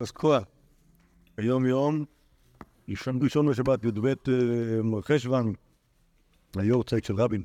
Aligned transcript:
אז 0.00 0.10
כוח. 0.10 0.42
היום 1.36 1.66
יום, 1.66 2.04
ראשון 2.88 3.50
בשבת, 3.50 3.84
י"ב 3.84 4.14
חשוון, 5.00 5.52
היורצייט 6.56 7.04
של 7.04 7.14
רבין. 7.14 7.42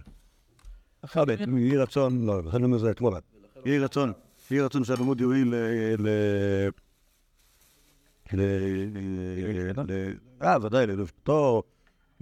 יהי 1.58 1.78
רצון, 1.78 2.26
לא, 2.26 2.44
לכן 2.44 2.58
אני 2.58 2.66
אומר 2.66 2.78
זה 2.78 2.92
אתמול. 2.92 3.14
יהי 3.66 3.80
רצון, 3.80 4.14
יהי 4.52 4.62
רצון 4.62 4.84
שהלימוד 4.84 5.22
יועיל 5.22 5.56
ל... 5.56 5.56
ל... 6.00 6.10
ל... 8.34 8.42
אה, 10.42 10.58
ודאי, 10.62 10.88
לנפשתו, 10.88 11.64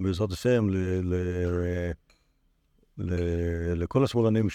בעזרת 0.00 0.32
השם, 0.32 0.68
לכל 3.76 4.04
השמאלנים 4.04 4.46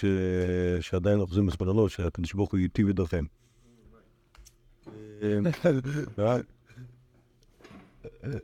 שעדיין 0.81 1.19
אוחזים 1.19 1.45
בשמאלנות, 1.45 1.91
שהקדוש 1.91 2.33
ברוך 2.33 2.51
הוא 2.51 2.59
ייטיב 2.59 2.89
את 2.89 2.95
דרכיהם. 2.95 3.42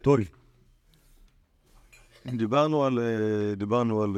טוב, 0.01 0.17
דיברנו 2.25 2.85
על, 2.85 2.99
דיברנו 3.57 4.03
על, 4.03 4.11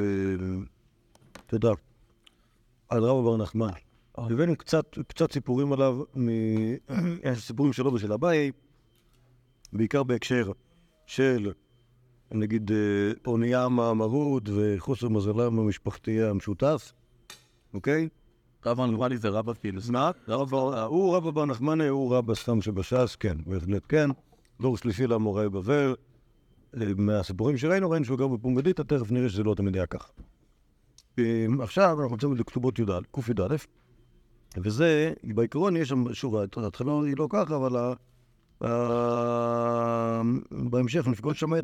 אתה 1.46 1.56
יודע, 1.56 1.70
על 2.90 3.04
רבא 3.04 3.22
בר 3.22 3.38
נחמן. 3.38 3.70
הבאנו 4.16 4.56
קצת, 4.56 4.98
קצת 5.08 5.32
סיפורים 5.32 5.74
עליו, 5.74 6.04
סיפורים 7.36 7.74
שלו 7.74 7.94
ושל 7.94 8.14
אביי, 8.14 8.52
בעיקר 9.74 10.04
בהקשר 10.04 10.52
של, 11.06 11.52
נגיד, 12.32 12.72
אונייה 13.28 13.70
מאמרות 13.70 14.44
וחוסר 14.56 15.10
מזלם 15.10 15.60
המשפחתי 15.60 16.22
המשותף, 16.22 16.94
אוקיי? 17.74 18.10
רבא 18.66 18.86
נחמני 18.86 19.18
זה 19.18 19.30
רבא 19.30 19.54
כאילו. 19.54 19.82
מה? 19.90 20.12
הוא 20.86 21.16
רבא 21.16 21.32
בר 21.32 21.46
נחמני, 21.46 21.88
הוא 21.88 22.16
רבא 22.16 22.36
סתם 22.36 22.62
שבש"ס, 22.62 23.16
כן, 23.16 23.38
בהחלט 23.46 23.84
כן. 23.90 24.10
דור 24.62 24.78
שלישי 24.78 25.08
למורה 25.08 25.50
בבל. 25.50 25.96
מהסיפורים 26.98 27.58
שראינו, 27.58 27.90
ראינו 27.90 28.06
שהוא 28.06 28.18
גר 28.18 28.28
בפומבדיתא, 28.28 28.82
תכף 28.82 29.12
נראה 29.12 29.30
שזה 29.30 29.44
לא 29.44 29.56
תמיד 29.56 29.76
היה 29.76 29.86
ככה. 29.86 30.08
עכשיו 31.62 32.02
אנחנו 32.02 32.16
נמצאים 32.16 32.36
לכתובות 32.36 32.80
י"א, 32.80 33.00
קי"א, 33.12 33.56
וזה, 34.58 35.14
בעיקרון 35.24 35.78
יש 35.78 35.90
שם, 35.90 36.14
שוב, 36.14 36.36
ההתחלה 36.36 36.92
היא 37.06 37.16
לא 37.18 37.28
ככה, 37.30 37.56
אבל 37.56 37.94
בהמשך 40.52 41.08
נפגוש 41.08 41.40
שם 41.40 41.56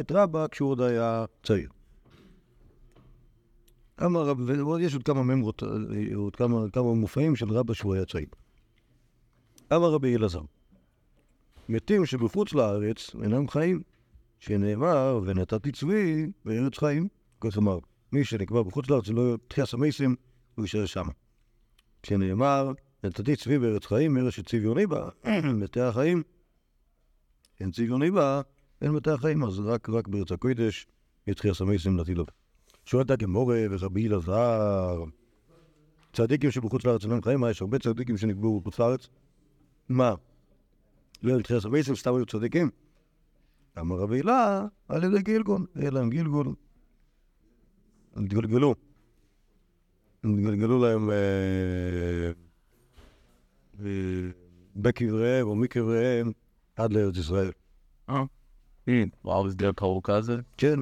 את 0.00 0.12
רבא 0.12 0.46
כשהוא 0.50 0.70
עוד 0.70 0.80
היה 0.80 1.24
צעיר. 1.42 1.68
אמר 4.04 4.22
רב, 4.22 4.40
ויש 4.40 4.94
עוד 4.94 5.02
כמה 5.02 5.22
ממרות, 5.22 5.62
עוד 6.14 6.36
כמה, 6.36 6.64
כמה 6.72 6.94
מופעים 6.94 7.36
של 7.36 7.52
רבא 7.52 7.74
שהוא 7.74 7.94
היה 7.94 8.04
צעיר. 8.04 8.28
אמר 9.72 9.92
רבי 9.92 10.16
אלעזר, 10.16 10.40
מתים 11.68 12.06
שבחוץ 12.06 12.52
לארץ 12.52 13.10
אינם 13.22 13.48
חיים, 13.48 13.82
שנאמר, 14.38 15.20
ונתתי 15.24 15.72
צבי 15.72 16.26
בארץ 16.44 16.78
חיים. 16.78 17.08
כלומר, 17.38 17.78
מי 18.12 18.24
שנקבע 18.24 18.62
בחוץ 18.62 18.90
לארץ 18.90 19.08
לא 19.08 19.36
תחייה 19.48 19.66
סמייסים, 19.66 20.16
הוא 20.54 20.64
יישאר 20.64 20.86
שמה. 20.86 21.12
שנאמר, 22.02 22.72
נתתי 23.04 23.36
צבי 23.36 23.58
בארץ 23.58 23.86
חיים, 23.86 24.18
ארץ 24.18 24.32
שצביוני 24.32 24.86
בה, 24.86 25.08
מתי 25.62 25.80
החיים. 25.80 26.22
אין 27.60 27.70
צביוני 27.70 28.10
בה, 28.10 28.40
אין 28.82 28.90
מתי 28.90 29.10
החיים, 29.10 29.44
אז 29.44 29.60
רק, 29.60 29.88
רק 29.88 30.08
בארץ 30.08 30.32
הקודש, 30.32 30.86
יתחייה 31.26 31.54
סמייסים 31.54 31.96
נתתי 31.96 32.14
לו. 32.14 32.24
שואלת 32.88 33.10
הגמורה 33.10 33.58
ורבי 33.70 34.08
אלעזר, 34.08 35.04
צדיקים 36.12 36.50
שבחוץ 36.50 36.84
לארץ 36.84 37.04
אינם 37.04 37.22
חיים, 37.22 37.40
מה 37.40 37.50
יש 37.50 37.62
הרבה 37.62 37.78
צדיקים 37.78 38.16
שנקבעו 38.16 38.60
בחוץ 38.60 38.78
לארץ? 38.78 39.08
מה? 39.88 40.14
לא 41.22 41.32
היו 41.32 41.42
תחייה 41.42 41.60
סמייסים, 41.60 41.94
סתם 41.94 42.14
היו 42.14 42.26
צדיקים? 42.26 42.70
אמר 43.78 43.96
רבי 43.96 44.16
הילה, 44.16 44.66
על 44.88 45.04
ידי 45.04 45.22
גילגול, 45.22 45.66
יהיה 45.76 45.90
להם 45.90 46.10
גילגול. 46.10 46.54
התגלגלו. 48.16 48.74
התגלגלו 50.24 50.84
להם 50.84 51.10
בקבריהם 54.76 55.46
או 55.46 55.56
מקבריהם 55.56 56.32
עד 56.76 56.92
לארץ 56.92 57.16
ישראל. 57.16 57.50
אה? 58.08 58.24
וואו, 59.24 59.50
זה 59.50 59.56
די 59.56 59.68
קרוב 59.76 60.00
כזה? 60.04 60.36
כן. 60.56 60.80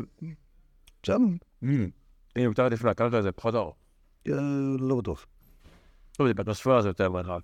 שם. 1.02 1.36
אם 1.62 1.88
יותר 2.36 2.64
עדיף 2.64 2.84
לקרקע 2.84 3.22
זה 3.22 3.32
פחות 3.32 3.54
ארוך. 3.54 3.76
לא 4.78 4.96
בטוח. 4.96 5.26
טוב, 6.12 6.26
זה 6.26 6.34
בטוספירה 6.34 6.82
זה 6.82 6.88
יותר 6.88 7.10
מרחק. 7.10 7.40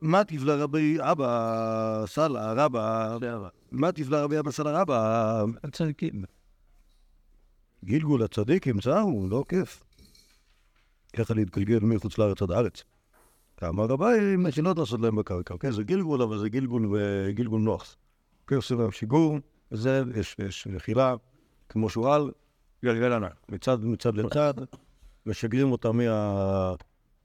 מה 0.00 0.24
תבלה 0.24 0.54
רבי 0.54 0.96
אבא 1.00 2.04
סאלה 2.06 2.52
רבא? 2.52 3.16
מה 3.72 3.92
תבלה 3.92 4.22
רבי 4.24 4.38
אבא 4.38 4.50
סאלה 4.50 4.80
רבא? 4.80 5.44
צדיקים. 5.72 6.24
גילגול 7.84 8.22
הצדיק 8.22 8.66
ימצאו, 8.66 9.28
לא 9.28 9.44
כיף. 9.48 9.84
ככה 11.16 11.34
להתגלגל 11.34 11.78
מחוץ 11.78 12.18
לארץ 12.18 12.42
עד 12.42 12.50
הארץ. 12.50 12.84
אמר 13.64 13.84
רבי, 13.84 14.36
מכינות 14.38 14.78
לעשות 14.78 15.00
להם 15.00 15.16
בקרקע. 15.16 15.54
כן, 15.60 15.70
זה 15.70 15.82
גילגול, 15.82 16.22
אבל 16.22 16.38
זה 16.38 16.48
גילגול 16.48 17.60
נוח. 17.60 17.96
כן, 18.46 18.56
עושים 18.56 18.80
להם 18.80 18.92
שיגור, 18.92 19.38
וזה, 19.72 20.02
יש 20.38 20.66
מחילה, 20.66 21.14
כמו 21.68 21.88
שועל, 21.88 22.30
גלגל 22.86 23.12
ענק. 23.12 23.32
מצד 23.48 24.14
לצד, 24.16 24.54
משגרים 25.26 25.72
אותם 25.72 25.96
מה... 25.96 26.74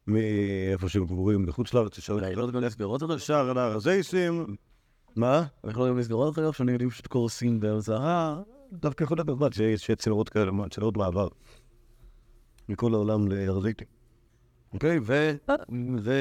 מאיפה 0.07 0.89
שהם 0.89 1.07
קבורים 1.07 1.45
בחוץ 1.45 1.73
לארץ, 1.73 1.97
ישר 3.17 3.53
נהר 3.53 3.75
הזייסים. 3.75 4.55
מה? 5.15 5.43
אנחנו 5.63 5.79
לא 5.79 5.85
יודעים 5.85 5.99
לסגור 5.99 6.29
את 6.29 6.33
זה, 6.33 6.53
שאני 6.53 6.71
יודעים 6.71 6.89
פשוט 6.89 7.07
קורסים 7.07 7.59
בארצה. 7.59 8.35
דווקא 8.73 9.03
יכול 9.03 9.17
להיות 9.17 9.27
בזמן 9.27 9.51
שיש 9.51 9.91
צינורות 9.91 10.29
כאלה, 10.29 10.51
צינורות 10.69 10.97
מעבר. 10.97 11.27
מכל 12.69 12.93
העולם 12.93 13.27
להר. 13.27 13.59
אוקיי, 14.73 14.99
ו... 15.03 15.31
ו... 16.01 16.11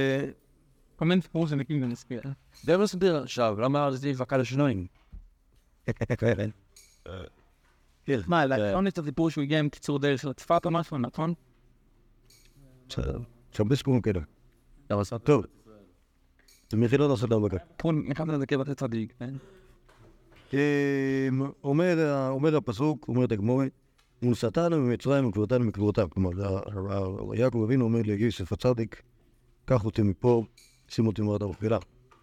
כל 0.96 1.04
מיני 1.04 1.22
סיפורים 1.22 1.48
שנקים 1.48 1.82
ונסביר. 1.82 2.22
זה 2.62 2.76
לא 2.76 2.82
מסביר 2.82 3.16
עכשיו, 3.16 3.60
למה 3.60 3.90
זה 3.90 4.08
יבקע 4.08 4.36
לשינויים? 4.36 4.86
מה, 8.26 8.46
לא 8.46 8.88
את 8.88 8.98
הסיפור 8.98 9.30
שהוא 9.30 9.42
הגיע 9.42 9.58
עם 9.58 9.68
קיצור 9.68 9.98
דרך 9.98 10.20
של 10.20 10.32
צפת 10.32 10.62
או 10.64 10.70
משהו, 10.70 10.98
נכון? 10.98 11.34
יש 12.88 12.98
הרבה 13.58 13.76
סיפורים 13.76 14.00
כאלה. 14.00 14.20
טוב. 15.24 15.44
זה 16.70 16.76
מכינות 16.76 17.10
לעשות 17.10 17.30
להם 17.30 17.42
בקר. 17.42 17.56
נכנסת 18.08 18.28
לזה 18.28 18.46
כבתי 18.46 18.74
צדיק, 18.74 19.14
כן? 19.18 19.34
אומר 21.64 22.56
הפסוק, 22.56 23.08
אומרת 23.08 23.32
הגמורה, 23.32 23.66
ונשאתנו 24.22 24.78
ממצרים 24.78 25.26
וקברתנו 25.26 25.64
מקברותיו. 25.64 26.08
כלומר, 26.10 26.30
יעקב 27.34 27.62
אבינו 27.64 27.84
אומר 27.84 28.00
ליוסף 28.04 28.52
הצדיק, 28.52 29.02
קח 29.64 29.84
אותי 29.84 30.02
מפה, 30.02 30.44
שים 30.88 31.06
אותי 31.06 31.22
מרד 31.22 31.42
המכפילה. 31.42 31.78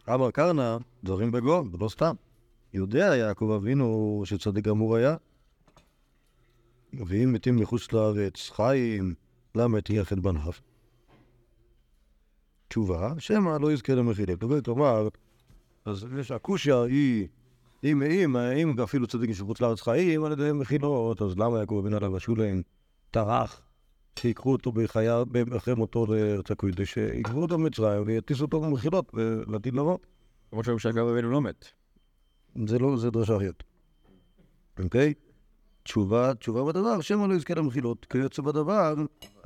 אמר 0.09 0.31
קרנא, 0.31 0.78
דברים 1.03 1.31
בגו, 1.31 1.64
ולא 1.72 1.90
סתם. 1.90 2.16
יודע 2.74 3.16
יעקב 3.16 3.52
אבינו 3.56 4.22
שצדיק 4.26 4.68
אמור 4.68 4.96
היה. 4.96 5.16
ואם 6.94 7.34
מתים 7.34 7.56
מחוץ 7.56 7.94
לארץ 7.94 8.50
חיים, 8.50 9.14
למה 9.56 9.81
תהיה 9.81 10.06
חטא 10.06 10.22
בניו? 10.22 10.52
תשובה, 12.68 13.14
שמא 13.20 13.58
לא 13.62 13.72
יזכה 13.72 13.96
למחילים. 13.96 14.38
כלומר, 14.66 15.08
אז 15.86 16.06
יש 16.20 16.31
הקושיה 16.31 16.81
היא, 16.81 17.28
אם, 17.84 18.03
אם, 18.03 18.38
אם 18.38 18.80
אפילו 18.84 19.08
צדיקים 19.08 19.36
שחוץ 19.36 19.62
לארץ 19.62 19.81
חיים 19.81 20.24
על 20.24 20.31
ידי 20.31 20.52
מחילות, 20.52 21.22
אז 21.22 21.38
למה 21.38 21.59
יעקב 21.59 21.80
אבינו 21.81 21.97
עליו 21.97 22.18
השוליים 22.18 22.62
טרח 23.12 23.62
שיקחו 24.20 24.52
אותו 24.52 24.72
בחייו, 24.72 25.28
אחרי 25.58 25.74
מותו 25.76 26.06
לארץ 26.06 26.52
הקודש, 26.52 26.94
שיקחו 26.94 27.42
אותו 27.42 27.58
במצרים 27.58 28.03
ויטיסו 28.06 28.44
אותו 28.44 28.62
במחילות 28.62 29.12
לעתיד 29.47 29.74
לבוא. 29.74 29.97
כמו 30.50 30.64
שאומרים 30.64 30.80
שיעקב 30.80 31.00
אבינו 31.00 31.31
לא 31.31 31.42
מת. 31.42 31.66
זה 32.67 32.79
לא, 32.79 32.97
זה 32.97 33.11
דרשה 33.11 33.38
אחרת. 33.38 33.64
אוקיי? 34.84 35.14
תשובה, 35.87 36.34
תשובה 36.34 36.63
בדבר, 36.63 37.01
שמא 37.01 37.25
לא 37.25 37.34
יזכה 37.34 37.53
למחילות. 37.53 38.05
כיוצא 38.09 38.41
בדבר, 38.41 38.95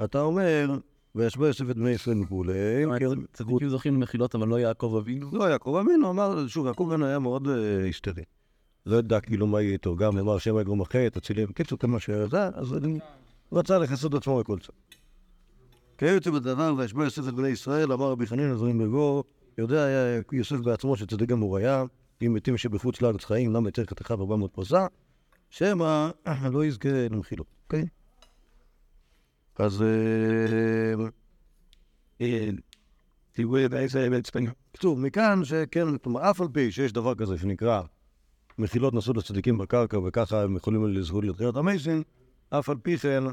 אתה 0.04 0.22
אומר, 0.22 0.78
וישבו 1.16 1.46
יוסף 1.46 1.70
את 1.70 1.76
בני 1.76 1.90
ישראל 1.90 2.22
וכולי. 2.22 2.86
צדיקים 3.34 3.70
זוכים 3.70 3.96
למחילות, 3.96 4.36
אבל 4.36 4.48
לא 4.48 4.60
יעקב 4.60 4.96
אבינו? 5.00 5.30
לא, 5.34 5.44
יעקב 5.44 5.76
אבינו 5.82 6.10
אמר, 6.10 6.48
שוב, 6.48 6.68
יעקב 6.68 6.88
אבינו 6.90 7.06
היה 7.06 7.20
מאוד 7.20 7.48
היסטרי. 7.84 8.24
לא 8.86 8.98
ידע 8.98 9.20
כאילו 9.20 9.48
מה 9.48 9.62
יהיה 9.62 9.74
איתו, 9.74 9.96
גם 9.96 10.18
אמר 10.18 10.38
שם 10.38 10.60
יגרום 10.60 10.82
אחרת, 10.82 11.14
תצילי, 11.14 11.46
בקיצור, 11.46 11.80
כמה 11.80 11.98
זה, 12.32 12.48
אז 12.54 12.72
הוא 12.72 13.00
רצה 13.52 13.80
לכסות 13.80 14.14
עצמו 14.14 14.40
מכל 14.40 14.60
צד. 14.60 14.74
כיוצא 15.98 16.32
בדבר, 16.32 16.74
וישבו 16.78 17.04
יוסף 17.04 17.28
את 17.28 17.34
בני 17.34 17.48
ישראל, 17.48 17.92
אמר 17.92 18.12
רבי 18.12 18.28
חנין 18.28 18.52
עזרים 18.52 18.78
בגו, 18.78 19.24
יודע 19.58 19.88
יוסף 20.32 20.56
בעצמו 20.56 20.98
שצדיק 20.98 21.30
גמור 21.30 21.58
היה, 21.58 21.84
אם 22.26 22.34
מתים 22.34 22.58
שבחוץ 22.58 23.02
לארץ 23.02 23.26
חיים, 23.26 23.54
למה 23.54 23.70
יצא 23.70 23.84
חתיכה 23.86 24.16
וארבע 24.16 24.36
מאות 24.36 24.54
פרסה, 24.54 24.86
שמא 25.52 26.10
לא 26.52 26.66
יזכה 26.66 27.08
למחילות, 27.12 27.48
אוקיי? 27.64 27.86
אז... 29.60 29.84
תראו 33.32 33.58
באיזה 33.70 34.08
אמת 34.08 34.28
ספניה. 34.28 34.52
בקיצור, 34.70 34.98
מכאן 34.98 35.46
שכן, 35.46 35.98
כלומר, 35.98 36.32
אף 36.32 36.42
על 36.42 36.48
פי 36.54 36.72
שיש 36.72 36.94
דבר 36.94 37.16
כזה 37.16 37.38
שנקרא 37.38 37.82
מחילות 38.58 38.94
נשאו 38.94 39.14
לצדיקים 39.14 39.58
בקרקע, 39.58 40.00
וככה 40.00 40.44
הם 40.44 40.56
יכולים 40.56 40.88
לזכות 40.88 41.24
לתחילת 41.24 41.56
המייסין, 41.56 42.04
אף 42.50 42.70
על 42.70 42.78
פי 42.78 42.98
כן, 42.98 43.24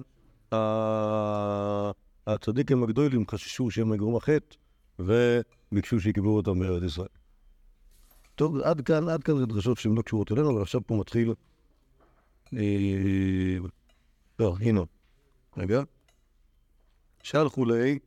הצדיקים 2.27 2.83
הגדולים 2.83 3.27
חששו 3.29 3.71
שהם 3.71 3.95
יגרום 3.95 4.17
החטא, 4.17 4.57
וביקשו 4.99 6.01
שיקברו 6.01 6.37
אותם 6.37 6.59
בארץ 6.59 6.83
ישראל. 6.83 7.09
טוב, 8.35 8.59
עד 8.61 8.81
כאן, 8.81 9.09
עד 9.09 9.23
כאן 9.23 9.39
זה 9.39 9.47
דרשות 9.47 9.79
שהן 9.79 9.95
לא 9.95 10.03
קשורות 10.03 10.33
אלינו, 10.33 10.51
אבל 10.51 10.63
עכשיו 10.63 10.81
פה 10.87 10.97
מתחיל... 10.97 11.35
אה, 12.57 13.59
לא, 14.39 14.57
הנה. 14.61 14.81
רגע. 15.57 15.83
שלחו 17.23 17.65
לי 17.65 17.99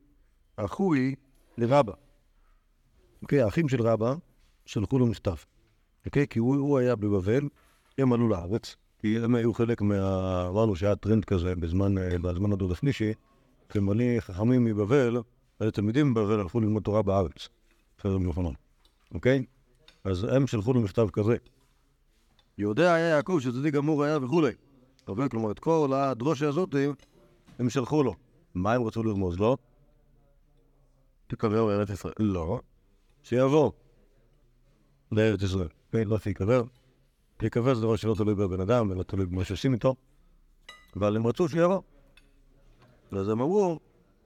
אחוי 0.56 1.16
לרבא. 1.58 1.94
אוקיי, 3.22 3.42
האחים 3.42 3.70
של 3.70 3.82
רבא 3.82 4.14
שלחו 4.66 5.00
לו 5.00 5.08
מכתב. 5.08 5.36
אוקיי? 6.06 6.28
כי 6.28 6.40
הוא, 6.40 6.80
היה 6.80 6.96
בבבל, 6.96 7.50
הם 7.98 8.14
עלו 8.14 8.30
לארץ, 8.30 8.76
כי 9.00 9.20
הם 9.20 9.36
היו 9.36 9.54
חלק 9.54 9.82
מה... 9.82 10.48
אמרנו 10.50 10.76
שהיה 10.76 10.96
טרנד 10.96 11.26
כזה 11.26 11.56
בזמן, 11.56 11.98
אה, 11.98 12.18
בזמן 12.18 12.52
הדוד 12.52 12.72
השלישי, 12.72 13.14
שמלא 13.74 14.20
חכמים 14.20 14.66
מבבל, 14.66 15.18
היו 15.60 15.72
תלמידים 15.72 16.14
בבבל, 16.14 16.40
הלכו 16.40 16.60
ללמוד 16.60 16.84
תורה 16.84 17.02
בארץ. 17.02 17.50
בסדר 17.98 18.18
מלחמון. 18.18 18.54
אוקיי? 19.14 19.46
אז 20.04 20.24
הם 20.24 20.48
שלחו 20.48 20.74
לו 20.74 20.82
מכתב 20.82 21.08
כזה. 21.14 21.36
יודע 22.57 22.94
היה 22.94 23.07
יעקב 23.07 23.39
שצדיק 23.42 23.74
גמור 23.74 24.03
היה 24.03 24.18
וכולי. 24.18 24.51
אבל 25.07 25.30
כלומר, 25.30 25.51
את 25.51 25.59
כל 25.59 25.92
הדרושה 25.94 26.48
הזאת 26.48 26.75
הם 27.59 27.69
שלחו 27.69 28.03
לו. 28.03 28.15
מה 28.56 28.74
הם 28.74 28.83
רצו 28.83 29.03
לרמוז 29.03 29.39
לו? 29.39 29.57
תקבר 31.27 31.65
בארץ 31.65 31.89
ישראל. 31.89 32.13
לא. 32.19 32.59
שיבוא 33.24 33.71
לארץ 35.12 35.42
ישראל. 35.42 35.68
כן, 35.92 36.07
לא 36.07 36.19
שיקבר. 36.19 36.63
להיקבר 37.42 37.74
זה 37.74 37.81
דבר 37.81 37.95
שלא 37.95 38.15
תלוי 38.18 38.36
בבן 38.36 38.62
אדם, 38.62 38.92
אלא 38.92 39.03
תלוי 39.03 39.25
במה 39.25 39.44
שעושים 39.44 39.74
איתו. 39.74 39.95
אבל 40.95 41.15
הם 41.15 41.27
רצו 41.27 41.50
שיבוא. 41.50 41.81
אז 43.12 43.30
הם 43.30 43.42
אמרו, 43.42 43.80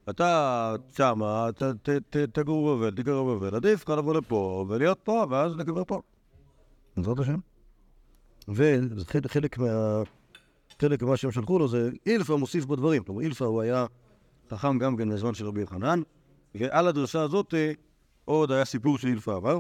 אתה 0.10 0.76
שמה, 0.98 1.50
תגור 2.34 2.76
בבבל, 2.76 2.96
תגר 2.96 3.24
בבבל, 3.24 3.56
עדיף 3.56 3.84
לך 3.84 3.90
לבוא 3.90 4.14
לפה 4.14 4.66
ולהיות 4.70 5.00
פה, 5.04 5.26
ואז 5.30 5.56
נקבר 5.56 5.84
פה. 5.84 6.02
בעזרת 6.98 7.20
השם. 7.20 7.40
וחלק 8.48 9.58
מה... 9.58 10.04
חלק 10.82 11.04
ממה 11.04 11.18
שהם 11.18 11.32
שלחו 11.32 11.60
לו 11.60 11.68
זה 11.68 11.90
אילפא 12.06 12.34
מוסיף 12.34 12.66
בדברים. 12.66 13.04
כלומר, 13.04 13.22
אילפא 13.22 13.44
הוא 13.44 13.62
היה 13.62 13.86
חכם 14.50 14.80
גם 14.80 14.98
כן 14.98 15.10
בזמן 15.10 15.34
של 15.34 15.48
רבי 15.48 15.62
יוחנן, 15.62 16.02
ועל 16.56 16.88
הדרשה 16.88 17.22
הזאת 17.22 17.54
אה, 17.54 17.72
עוד 18.26 18.52
היה 18.52 18.66
סיפור 18.66 18.98
של 18.98 19.08
אילפא 19.08 19.32
אמר, 19.32 19.60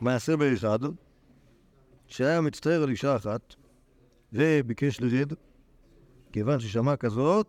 מעשה 0.00 0.36
באחד, 0.36 0.78
שהיה 2.06 2.40
מצטער 2.40 2.82
על 2.82 2.90
אישה 2.90 3.16
אחת, 3.16 3.54
וביקש 4.32 5.00
לרד, 5.00 5.32
כיוון 6.32 6.60
ששמע 6.60 6.96
כזאת, 6.96 7.46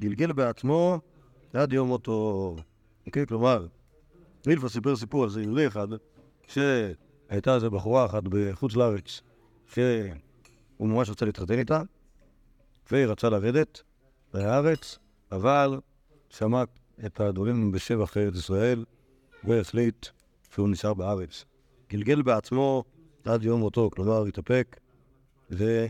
גלגל 0.00 0.32
בעצמו 0.32 1.00
עד 1.52 1.72
יום 1.72 1.88
מותו. 1.88 2.56
אוקיי? 3.06 3.26
כלומר, 3.26 3.66
אילפא 4.46 4.68
סיפר 4.68 4.96
סיפור 4.96 5.24
על 5.24 5.30
זה 5.30 5.42
יהודי 5.42 5.66
אחד, 5.66 5.88
שהייתה 6.46 7.54
איזו 7.54 7.70
בחורה 7.70 8.06
אחת 8.06 8.22
בחוץ 8.28 8.76
לארץ, 8.76 9.20
שהוא 9.66 10.88
ממש 10.88 11.10
רצה 11.10 11.24
להתחתן 11.24 11.58
איתה, 11.58 11.82
והיא 12.90 13.06
רצה 13.06 13.30
לרדת 13.30 13.82
לארץ, 14.34 14.98
אבל 15.32 15.80
שמע 16.28 16.62
את 17.06 17.20
הדברים 17.20 17.72
בשבח 17.72 18.16
ארץ 18.16 18.34
ישראל, 18.34 18.84
והחליט 19.44 20.06
שהוא 20.50 20.68
נשאר 20.68 20.94
בארץ. 20.94 21.44
גלגל 21.88 22.22
בעצמו 22.22 22.84
עד 23.24 23.42
יום 23.42 23.60
מותו, 23.60 23.90
כלומר, 23.90 24.24
התאפק, 24.24 24.80
ו... 25.50 25.86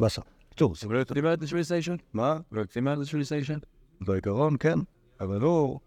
באסה. 0.00 0.22
טוב, 0.54 0.72
we're 0.72 1.04
talking 1.08 1.18
about 1.18 1.40
the 1.40 1.46
civilization? 1.46 2.02
מה? 2.12 2.38
About 2.52 2.76
the 2.76 3.10
civilization? 3.10 3.66
בעיקרון, 4.00 4.56
כן, 4.60 4.78
אבל 5.20 5.40
הוא 5.40 5.80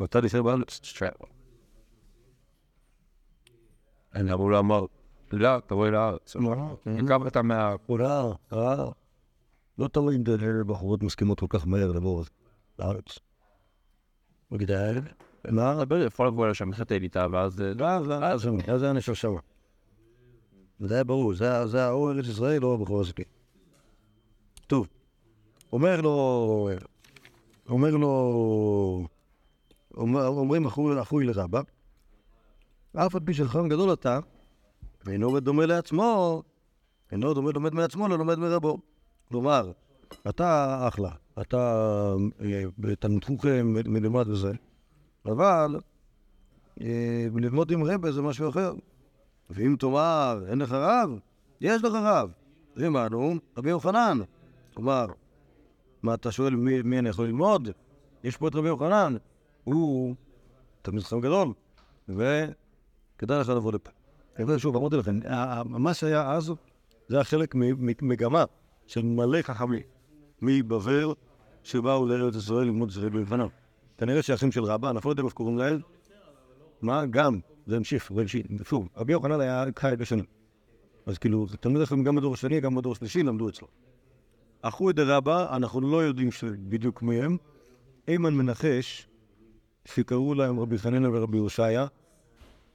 רצה 0.00 0.20
להישאר 0.20 0.42
בארץ. 0.42 0.80
Strap. 0.82 1.26
אני 4.14 4.32
אמור 4.32 4.50
לאמר, 4.50 4.86
לא, 5.38 5.60
תבואי 5.66 5.90
לארץ. 5.90 6.36
כמה 7.08 7.28
אתה 7.28 7.42
מה... 7.42 7.74
רע, 7.90 8.34
רע. 8.52 8.92
לא 9.78 9.88
תמיד 9.88 10.28
אה, 10.28 10.64
בחורות 10.66 11.02
מסכימות 11.02 11.40
כל 11.40 11.46
כך 11.48 11.66
מהר 11.66 11.92
לבוא 11.92 12.24
לארץ. 12.78 13.18
מה? 15.50 15.82
אבל 15.82 16.06
יכול 16.06 16.26
לבוא 16.26 16.48
לשם, 16.48 16.68
להתחתן 16.68 17.02
איתה, 17.02 17.26
ואז... 17.32 17.60
אה, 17.60 17.72
לא, 17.74 17.86
אז 17.88 18.06
זה 18.06 18.14
אז 18.72 18.80
זה 18.80 18.86
היה 18.86 18.92
נשאר 18.92 19.14
שם. 19.14 19.34
זה 20.80 20.94
היה 20.94 21.04
ברור, 21.04 21.34
זה 21.34 21.66
זה 21.66 21.90
או 21.90 22.10
ארץ 22.10 22.26
ישראל 22.26 22.64
או 22.64 22.74
הבחור 22.74 23.00
הזקן. 23.00 23.22
טוב, 24.66 24.88
אומר 25.72 26.00
לו, 26.00 26.68
אומר 27.68 27.90
לו, 27.90 29.06
אומר- 29.96 30.26
אומרים 30.26 30.66
אחוי 30.66 31.00
אחוי 31.00 31.24
לרבא, 31.24 31.60
אף 32.96 33.14
על 33.14 33.20
פי 33.24 33.34
שחכם 33.34 33.68
גדול 33.68 33.92
אתה, 33.92 34.18
ואינו 35.04 35.40
דומה 35.40 35.66
לעצמו, 35.66 36.42
אינו 37.12 37.34
דומה 37.34 37.50
לומד 37.54 37.74
מעצמו, 37.74 38.08
לא 38.08 38.18
לומד 38.18 38.38
מרבו. 38.38 38.78
כלומר, 39.28 39.72
אתה 40.28 40.78
אחלה, 40.88 41.10
אתה 41.40 42.14
אה, 42.40 42.62
בתלמוד 42.78 43.24
חוכם 43.24 43.74
מלמד 43.86 44.28
וזה, 44.28 44.52
אבל 45.26 45.80
אה, 46.80 47.26
ללמוד 47.34 47.70
עם 47.70 47.84
רבה 47.84 48.12
זה 48.12 48.22
משהו 48.22 48.48
אחר. 48.48 48.72
ואם 49.50 49.76
תאמר, 49.78 50.44
אין 50.48 50.58
לך 50.58 50.72
רב, 50.72 51.18
יש 51.60 51.84
לך 51.84 51.92
רב. 51.94 52.30
רימנו, 52.76 53.34
רבי 53.56 53.70
יוחנן. 53.70 54.18
כלומר, 54.74 55.06
מה 56.02 56.14
אתה 56.14 56.32
שואל 56.32 56.54
מי, 56.56 56.82
מי 56.82 56.98
אני 56.98 57.08
יכול 57.08 57.26
ללמוד? 57.26 57.68
יש 58.24 58.36
פה 58.36 58.48
את 58.48 58.54
רבי 58.54 58.68
יוחנן. 58.68 59.16
הוא 59.64 60.14
תלמיד 60.82 61.02
חכם 61.02 61.20
גדול, 61.20 61.52
וכדאי 62.08 63.40
לך 63.40 63.48
לבוא 63.48 63.72
לפה. 63.72 63.90
שוב, 64.58 64.76
אמרתי 64.76 64.96
לכם, 64.96 65.18
מה 65.66 65.94
שהיה 65.94 66.32
אז, 66.32 66.52
זה 67.08 67.16
היה 67.16 67.24
חלק 67.24 67.54
ממגמה 67.54 68.44
של 68.86 69.02
מלא 69.02 69.42
חכמים 69.42 69.82
מבבל 70.42 71.14
שבאו 71.62 72.06
לארץ 72.06 72.36
ישראל 72.36 72.64
ללמוד 72.64 72.88
ישראל 72.88 73.08
בלבנון. 73.08 73.48
כנראה 73.98 74.22
שהאחים 74.22 74.52
של 74.52 74.64
רבא, 74.64 74.90
אנחנו 74.90 75.08
לא 75.08 75.12
יודעים 75.12 75.26
איך 75.26 75.34
קוראים 75.34 75.58
להם, 75.58 75.80
מה? 76.82 77.06
גם, 77.06 77.40
זה 77.66 77.76
המשיך, 77.76 78.12
זה. 78.12 78.24
שוב, 78.64 78.88
רבי 78.96 79.12
יוחנן 79.12 79.40
היה 79.40 79.64
חי 79.78 79.94
בשנים. 79.98 80.24
אז 81.06 81.18
כאילו, 81.18 81.46
תלמידי 81.60 81.86
חכמים 81.86 82.04
גם 82.04 82.16
בדור 82.16 82.34
השני, 82.34 82.60
גם 82.60 82.74
בדור 82.74 82.92
השלישי 82.92 83.22
למדו 83.22 83.48
אצלו. 83.48 83.68
אחוי 84.62 84.92
דרבא, 84.92 85.56
אנחנו 85.56 85.80
לא 85.80 86.04
יודעים 86.04 86.28
בדיוק 86.68 87.02
מי 87.02 87.22
הם. 87.22 87.36
איימן 88.08 88.34
מנחש, 88.34 89.08
שקראו 89.84 90.34
להם 90.34 90.60
רבי 90.60 90.78
חנינא 90.78 91.08
ורבי 91.12 91.38
הושעיה, 91.38 91.86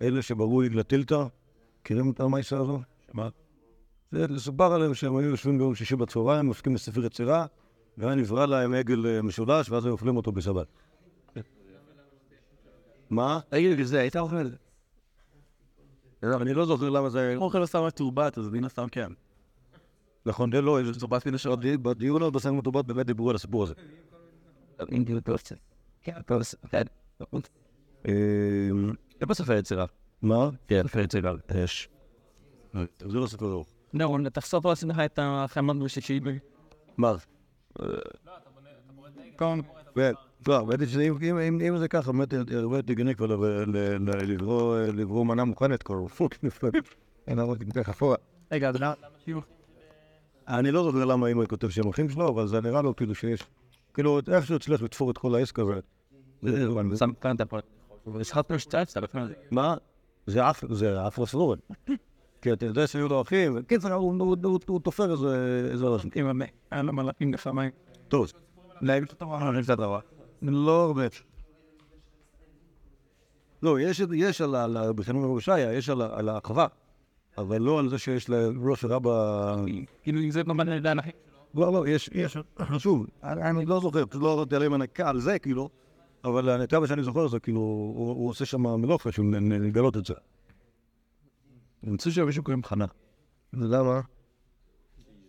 אלה 0.01 0.21
שברו 0.21 0.61
עגלה 0.61 0.83
טילתא, 0.83 1.25
מכירים 1.81 2.11
את 2.11 2.19
המייסה 2.19 2.57
הזו? 2.57 2.79
מה? 3.13 3.29
זה 4.11 4.25
סופר 4.37 4.73
עליהם 4.73 4.93
שהם 4.93 5.15
היו 5.17 5.29
יושבים 5.29 5.57
ביום 5.57 5.75
שישי 5.75 5.95
בצהריים, 5.95 6.47
עוסקים 6.47 6.73
בספר 6.73 7.05
יצירה, 7.05 7.45
והיה 7.97 8.15
נברא 8.15 8.45
להם 8.45 8.73
עגל 8.73 9.05
אה, 9.07 9.21
משולש, 9.21 9.69
ואז 9.69 9.85
היו 9.85 9.91
אוכלים 9.91 10.17
אותו 10.17 10.31
בשבת. 10.31 10.67
מה? 13.09 13.39
תגיד 13.49 13.77
לי, 13.77 13.85
זה, 13.85 13.99
היית 13.99 14.17
אוכל 14.17 14.35
את 14.35 14.51
זה? 14.51 16.35
אני 16.35 16.53
לא 16.53 16.65
זוכר 16.65 16.89
למה 16.89 17.09
זה. 17.09 17.35
אוכל 17.37 17.65
סתם 17.65 17.87
מתורבת, 17.87 18.37
אז 18.37 18.49
מן 18.49 18.63
הסתם 18.63 18.87
כן. 18.91 19.11
נכון, 20.25 20.51
זה 20.51 20.61
לא... 20.61 20.79
זה- 20.93 20.99
תורבת 20.99 21.25
מן. 21.25 21.55
בדי- 21.55 21.77
בדיון 21.77 22.23
על 22.23 22.29
בשר 22.29 22.51
מטובת 22.51 22.85
באמת 22.85 23.05
דיברו 23.05 23.29
על 23.29 23.35
הסיפור 23.35 23.63
הזה. 23.63 23.73
אה, 28.07 28.11
זה 29.19 29.25
בספר 29.25 29.53
יצירה. 29.53 29.85
מה? 30.21 30.49
כן, 30.67 30.81
ספר 30.87 30.99
יצירה. 30.99 31.33
יש. 31.63 31.89
זה 32.99 33.17
לא 33.17 33.27
ספר 33.27 33.51
ארוך. 33.51 33.67
לא, 33.93 34.17
תחשוף 34.33 34.65
על 34.65 34.71
עצמך 34.71 34.99
את 35.05 35.19
החמד 35.21 35.83
בשישי. 35.83 36.19
מה? 36.97 37.13
כן. 39.37 39.59
כן. 39.95 40.11
לא, 40.47 40.57
האמת 40.59 40.79
היא 40.79 40.87
שאם 40.87 41.17
אם- 41.23 41.39
אם- 41.39 41.61
אם 41.61 41.77
זה 41.77 41.87
ככה, 41.87 42.11
באמת 42.11 42.33
הרבה 42.33 42.77
יותר 42.77 42.91
הגיוני 42.91 43.15
כבר 43.15 43.25
ל- 43.25 43.63
לברוא- 45.01 45.25
מנה 45.25 45.43
מוכנת 45.45 45.83
כבר. 45.83 45.95
אין 47.27 47.39
אמרתי 47.39 47.65
ככה 47.71 47.91
אחורה. 47.91 48.15
רגע, 48.51 48.69
אז 48.69 48.75
למה? 48.75 48.93
אני 50.47 50.71
לא 50.71 50.83
זוכר 50.83 51.05
למה 51.05 51.27
אמא 51.27 51.45
כותב 51.45 51.69
שם 51.69 51.89
אחים 51.89 52.09
שלו, 52.09 52.29
אבל 52.29 52.47
זה 52.47 52.61
נראה 52.61 52.81
לו 52.81 52.95
כאילו 52.95 53.15
שיש... 53.15 53.43
כאילו, 53.93 54.19
איכשהו 54.33 54.55
הצליח 54.55 54.81
לתפור 54.81 55.11
את 55.11 55.17
כל 55.17 55.35
העסק 55.35 55.59
הזה. 55.59 55.73
אתה 56.43 57.45
בפרט. 57.45 57.63
מה? 59.51 59.75
זה 60.29 60.97
רסלורן. 61.19 61.57
כי 62.41 62.53
אתה 62.53 62.65
יודע 62.65 62.87
שהיו 62.87 63.07
לו 63.07 63.21
אחים, 63.21 63.61
קיצר, 63.61 63.93
הוא- 63.93 64.13
הוא- 64.67 64.79
תופר 64.79 65.11
איזה 65.71 65.85
רשם. 65.87 66.09
היה 66.71 66.81
לו 66.81 66.93
מלאכים 66.93 67.33
לפעמים. 67.33 67.71
טוב, 68.07 68.27
להם 68.81 69.03
את 69.03 69.11
התורה, 69.11 69.51
להם 69.51 69.63
את 69.63 69.69
התורה. 69.69 69.99
לא 70.41 70.83
הרבה. 70.85 71.03
לא, 73.63 73.79
יש, 73.79 74.01
על, 74.41 74.55
על, 74.55 74.77
בחינוך 74.95 75.23
ירושליה, 75.23 75.73
יש 75.73 75.89
על, 75.89 76.01
על 76.01 76.29
האחווה, 76.29 76.67
אבל 77.37 77.61
לא 77.61 77.79
על 77.79 77.89
זה 77.89 77.97
שיש 77.97 78.29
לראש 78.29 78.85
רבה... 78.85 79.55
כאילו, 80.03 80.19
אם 80.21 80.31
זה 80.31 80.43
ממש 80.43 80.67
נדע 80.67 80.93
לכם. 80.93 81.09
לא, 81.55 81.73
לא, 81.73 81.87
יש, 81.87 82.09
יש, 82.13 82.37
שוב, 82.77 83.05
אני 83.23 83.65
לא 83.65 83.79
זוכר, 83.79 84.03
לא 84.13 84.45
עליהם 84.53 84.73
הנקה 84.73 85.09
על 85.09 85.19
זה, 85.19 85.39
כאילו, 85.39 85.69
אבל 86.23 86.67
כמה 86.67 86.87
שאני 86.87 87.03
זוכר 87.03 87.27
זה, 87.27 87.39
כאילו, 87.39 87.59
הוא, 87.59 88.29
עושה 88.29 88.45
שם 88.45 88.61
מלוכה 88.61 89.09
בשביל 89.09 89.27
לגלות 89.51 89.97
את 89.97 90.05
זה. 90.05 90.13
אני 91.83 91.91
רוצה 91.91 92.11
שמישהו 92.11 92.43
קוראים 92.43 92.63
חנה. 92.63 92.85
למה? 93.53 94.01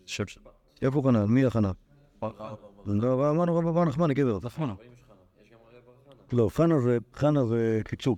שם 0.07 0.27
שלך. 0.27 0.43
איפה 0.83 1.03
חנן? 1.05 1.25
מי 1.25 1.45
החנן? 1.45 1.71
לא, 2.87 3.31
אמרנו 3.31 3.57
רב 3.57 3.67
אברהם 3.67 3.89
נחמני, 3.89 4.15
גבר. 4.15 4.39
לא, 6.33 6.49
חנה 6.49 6.81
זה, 6.81 6.99
חנה 7.15 7.47
זה 7.47 7.81
קיצור. 7.85 8.17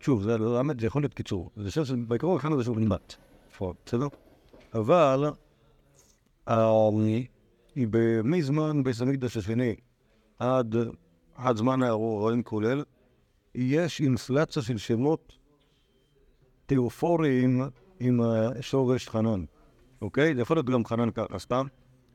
שוב, 0.00 0.22
זה, 0.22 0.36
האמת, 0.56 0.80
זה 0.80 0.86
יכול 0.86 1.02
להיות 1.02 1.14
קיצור. 1.14 1.50
זה 1.56 1.70
שם 1.70 1.84
שבעיקרון 1.84 2.38
חנה 2.38 2.56
זה 2.56 2.64
שוב 2.64 2.78
נמבט. 2.78 3.14
בסדר? 3.86 4.06
אבל, 4.74 5.24
אה, 6.48 6.88
מזמן 8.24 8.82
בית 8.82 9.00
המקדש 9.00 9.36
השני 9.36 9.76
עד, 10.38 10.76
עד 11.38 11.56
זמן 11.56 11.82
האירועים 11.82 12.42
כולל, 12.42 12.84
יש 13.54 14.00
אינפלציה 14.00 14.62
של 14.62 14.78
שמות 14.78 15.32
תיאופוריים 16.66 17.62
עם 18.00 18.20
השורש 18.20 19.08
חנן. 19.08 19.44
אוקיי? 20.02 20.34
זה 20.34 20.40
יכול 20.40 20.56
להיות 20.56 20.70
גם 20.70 20.84
חנן 20.84 21.10
ככה, 21.10 21.38
סתם. 21.38 21.66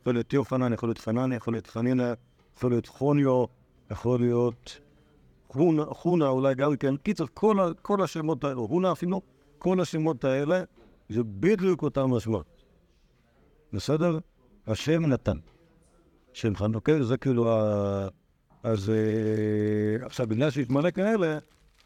יכול 0.01 0.13
להיות 0.13 0.29
תיאופנן, 0.29 0.73
יכול 0.73 0.89
להיות 0.89 0.97
חנן, 0.97 1.31
יכול 1.31 1.53
להיות 1.53 1.67
חנינה, 1.67 2.13
יכול 2.57 2.71
להיות 2.71 2.87
חוניו, 2.87 3.45
יכול 3.91 4.19
להיות 4.19 4.79
חונה, 5.49 5.85
חונה 5.85 6.27
אולי 6.27 6.55
גם 6.55 6.75
כן. 6.77 6.97
קיצר, 6.97 7.25
כל, 7.33 7.73
כל 7.81 8.03
השמות 8.03 8.43
האלה, 8.43 8.67
חונה 8.67 8.91
אפילו, 8.91 9.21
כל 9.57 9.79
השמות 9.81 10.23
האלה, 10.23 10.63
זה 11.09 11.23
בדיוק 11.23 11.83
אותם 11.83 12.13
משמעות. 12.13 12.63
בסדר? 13.73 14.19
השם 14.67 15.05
נתן. 15.05 15.37
שם 16.33 16.55
חנן, 16.55 16.75
אוקיי? 16.75 17.03
זה 17.03 17.17
כאילו 17.17 17.51
ה... 17.51 18.07
אז 18.63 18.89
אה, 18.89 20.05
עכשיו, 20.05 20.27
בגלל 20.27 20.49
שיש 20.49 20.67
כאלה, 20.95 21.39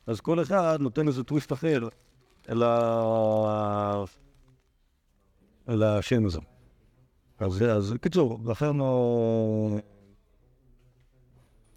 אז 0.07 0.21
כל 0.21 0.41
אחד 0.41 0.77
נותן 0.81 1.07
איזה 1.07 1.23
טוויסט 1.23 1.53
אחר 1.53 1.87
אל 5.69 5.83
השם 5.83 6.25
הזה. 6.25 6.39
אז, 7.39 7.61
אז 7.61 7.93
קיצור, 8.01 8.39
לכן. 8.45 8.79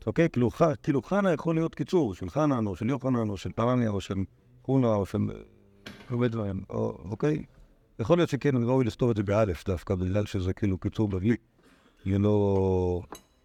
אוקיי, 0.06 0.28
כאילו, 0.28 0.50
ח, 0.50 0.62
כאילו 0.82 1.02
חנה 1.02 1.32
יכול 1.32 1.54
להיות 1.54 1.74
קיצור 1.74 2.14
של 2.14 2.30
חנן, 2.30 2.66
או 2.66 2.76
של 2.76 2.88
יוחנן, 2.88 3.28
או 3.28 3.36
של 3.36 3.52
פרניה, 3.52 3.90
או 3.90 4.00
של 4.00 4.14
חונה, 4.62 4.94
או 4.94 5.06
של 5.06 5.18
הרבה 6.10 6.28
דברים, 6.28 6.64
או, 6.70 6.98
אוקיי? 7.10 7.44
יכול 7.98 8.18
להיות 8.18 8.30
שכן, 8.30 8.56
ראוי 8.56 8.84
לכתוב 8.84 9.10
את 9.10 9.16
זה 9.16 9.22
באלף 9.22 9.64
דווקא, 9.64 9.94
בגלל 9.94 10.26
שזה 10.26 10.52
כאילו 10.52 10.78
קיצור 10.78 11.08
בגלי, 11.08 11.36
ולא, 12.06 13.02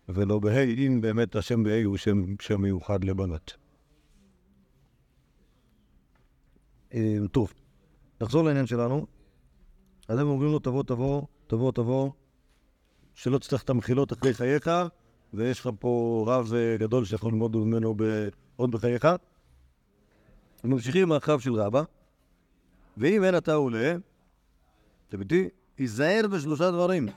ולא 0.09 0.39
בה', 0.39 0.63
אם 0.63 1.01
באמת 1.01 1.35
השם 1.35 1.63
בה' 1.63 1.83
הוא 1.85 1.97
שם, 1.97 2.35
שם 2.41 2.61
מיוחד 2.61 3.03
לבנות. 3.03 3.57
אה, 6.93 7.17
טוב, 7.31 7.53
נחזור 8.21 8.43
לעניין 8.43 8.65
שלנו. 8.65 9.05
אז 10.07 10.19
הם 10.19 10.27
אומרים 10.27 10.51
לו, 10.51 10.59
תבוא, 10.59 10.83
תבוא, 10.83 11.21
תבוא, 11.47 11.71
תבוא, 11.71 12.11
שלא 13.13 13.37
תצטרך 13.37 13.63
את 13.63 13.69
המחילות 13.69 14.13
אחרי 14.13 14.33
חייך, 14.33 14.69
ויש 15.33 15.59
לך 15.59 15.69
פה 15.79 16.23
רב 16.27 16.53
אה, 16.53 16.77
גדול 16.77 17.05
שיכול 17.05 17.31
ללמוד 17.31 17.55
ממנו 17.55 17.95
עוד 18.55 18.71
בחייך. 18.71 19.07
ממשיכים 20.63 21.11
הרחב 21.11 21.39
של 21.39 21.53
רבא, 21.53 21.83
ואם 22.97 23.23
אין 23.23 23.37
אתה 23.37 23.53
עולה, 23.53 23.95
אתם 25.09 25.19
איתי? 25.19 25.49
היזהר 25.77 26.27
בשלושה 26.31 26.71
דברים. 26.71 27.07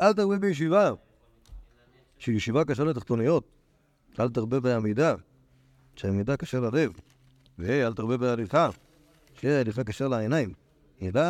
אל 0.00 0.12
תרבה 0.12 0.38
בישיבה, 0.38 0.92
שישיבה 2.24 2.64
קשה 2.64 2.84
לתחתוניות. 2.84 3.44
אל 4.20 4.28
תרבה 4.28 4.60
בעמידה, 4.60 5.14
שהעמידה 5.96 6.36
קשה 6.36 6.60
ללב. 6.60 6.92
ואל 7.58 7.94
תרבה 7.94 8.16
בהליכה, 8.16 8.68
שההליכה 9.34 9.84
קשה 9.84 10.08
לעיניים. 10.08 10.52
אלא 11.02 11.20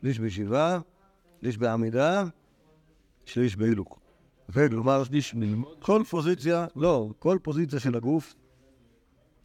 שליש 0.00 0.18
בישיבה, 0.18 0.78
שליש 1.40 1.58
בעמידה, 1.58 2.24
שליש 3.24 3.56
בהילוך. 3.56 3.98
וכלומר, 4.48 5.04
שליש 5.04 5.34
ללמוד. 5.34 5.76
כל 5.80 6.02
פוזיציה, 6.10 6.66
לא, 6.76 7.10
כל 7.18 7.38
פוזיציה 7.42 7.80
של 7.80 7.96
הגוף 7.96 8.34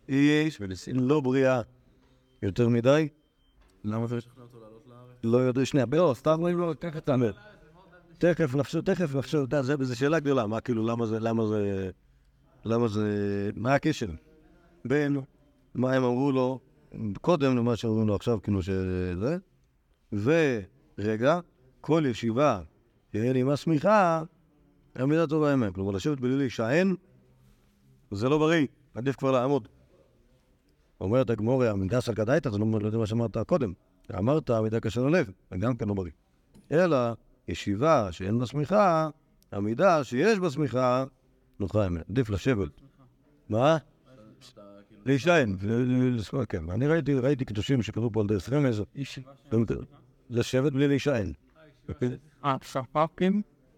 היא 0.08 0.52
לא 0.88 1.20
בריאה 1.20 1.62
יותר 2.42 2.70
מדי. 2.70 3.08
למה 3.84 4.08
זה? 4.08 4.20
לא 5.24 5.38
יודע, 5.38 5.66
שנייה, 5.66 5.86
לא, 5.92 6.14
סתם 6.18 6.32
אומרים 6.32 6.58
לו, 6.58 6.74
תכף 6.74 7.00
תאמר. 7.00 7.32
תכף 8.22 8.56
נחשוב, 8.56 8.82
תכף 8.82 9.16
נחשוב, 9.16 9.44
אתה 9.48 9.58
יודע, 9.58 9.84
זו 9.84 9.96
שאלה 9.96 10.20
גדולה, 10.20 10.48
מה 10.48 10.62
כאילו, 10.62 10.88
למה 10.88 11.06
זה, 11.06 11.20
למה 11.20 11.48
זה, 11.48 11.90
למה 12.66 12.88
זה, 12.88 13.50
מה 13.56 13.76
הקשר 13.76 14.08
בין 14.86 15.22
מה 15.76 15.94
הם 15.94 16.04
אמרו 16.04 16.32
לו 16.32 16.60
קודם 17.22 17.58
למה 17.58 17.76
שאומרים 17.76 18.08
לו 18.08 18.16
עכשיו, 18.16 18.42
כאילו 18.42 18.60
שזה, 18.62 19.38
ורגע, 20.14 21.40
כל 21.82 22.04
ישיבה 22.06 22.62
תהיה 23.10 23.34
לי 23.34 23.44
מסמיכה, 23.44 24.24
המילה 24.96 25.28
טובה 25.28 25.54
אמת. 25.54 25.74
כלומר, 25.76 25.92
לשבת 25.92 26.20
בלי 26.20 26.36
להישען, 26.38 26.96
זה 28.12 28.30
לא 28.30 28.38
בריא, 28.38 28.68
עדיף 28.94 29.16
כבר 29.16 29.32
לעמוד. 29.32 29.68
אומרת 31.02 31.30
הגמור, 31.30 31.64
עמידה 31.64 32.02
סלקדאיתא, 32.02 32.50
זה 32.50 32.58
לא 32.58 32.66
לא 32.82 32.86
יודע 32.86 32.98
מה 32.98 33.06
שאמרת 33.06 33.38
קודם. 33.38 33.74
אמרת 34.18 34.50
עמידה 34.50 34.80
קשה 34.80 35.02
ללב, 35.02 35.32
זה 35.52 35.58
גם 35.58 35.76
כן 35.76 35.88
לא 35.88 35.94
בריא. 35.94 36.12
אלא 36.72 36.98
ישיבה 37.48 38.12
שאין 38.12 38.40
בה 38.40 38.46
שמיכה, 38.46 39.10
עמידה 39.54 40.04
שיש 40.04 40.40
בה 40.40 40.50
שמיכה, 40.50 41.06
נוחה 41.60 41.88
אמת. 41.88 42.10
עדיף 42.10 42.30
לשבת. 42.30 42.70
מה? 43.50 43.78
להישען. 45.06 45.58
כן, 46.50 46.70
אני 46.70 46.88
ראיתי, 46.88 47.46
קדושים 47.46 47.82
שכתבו 47.82 48.10
פה 48.14 48.22
על 48.22 48.28
דרך 48.28 48.54
רמז, 48.54 48.84
לשבת 50.30 50.74
בלי 50.74 50.88
להישען. 50.88 51.34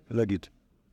אה? 0.10 0.16
להגיד. 0.18 0.46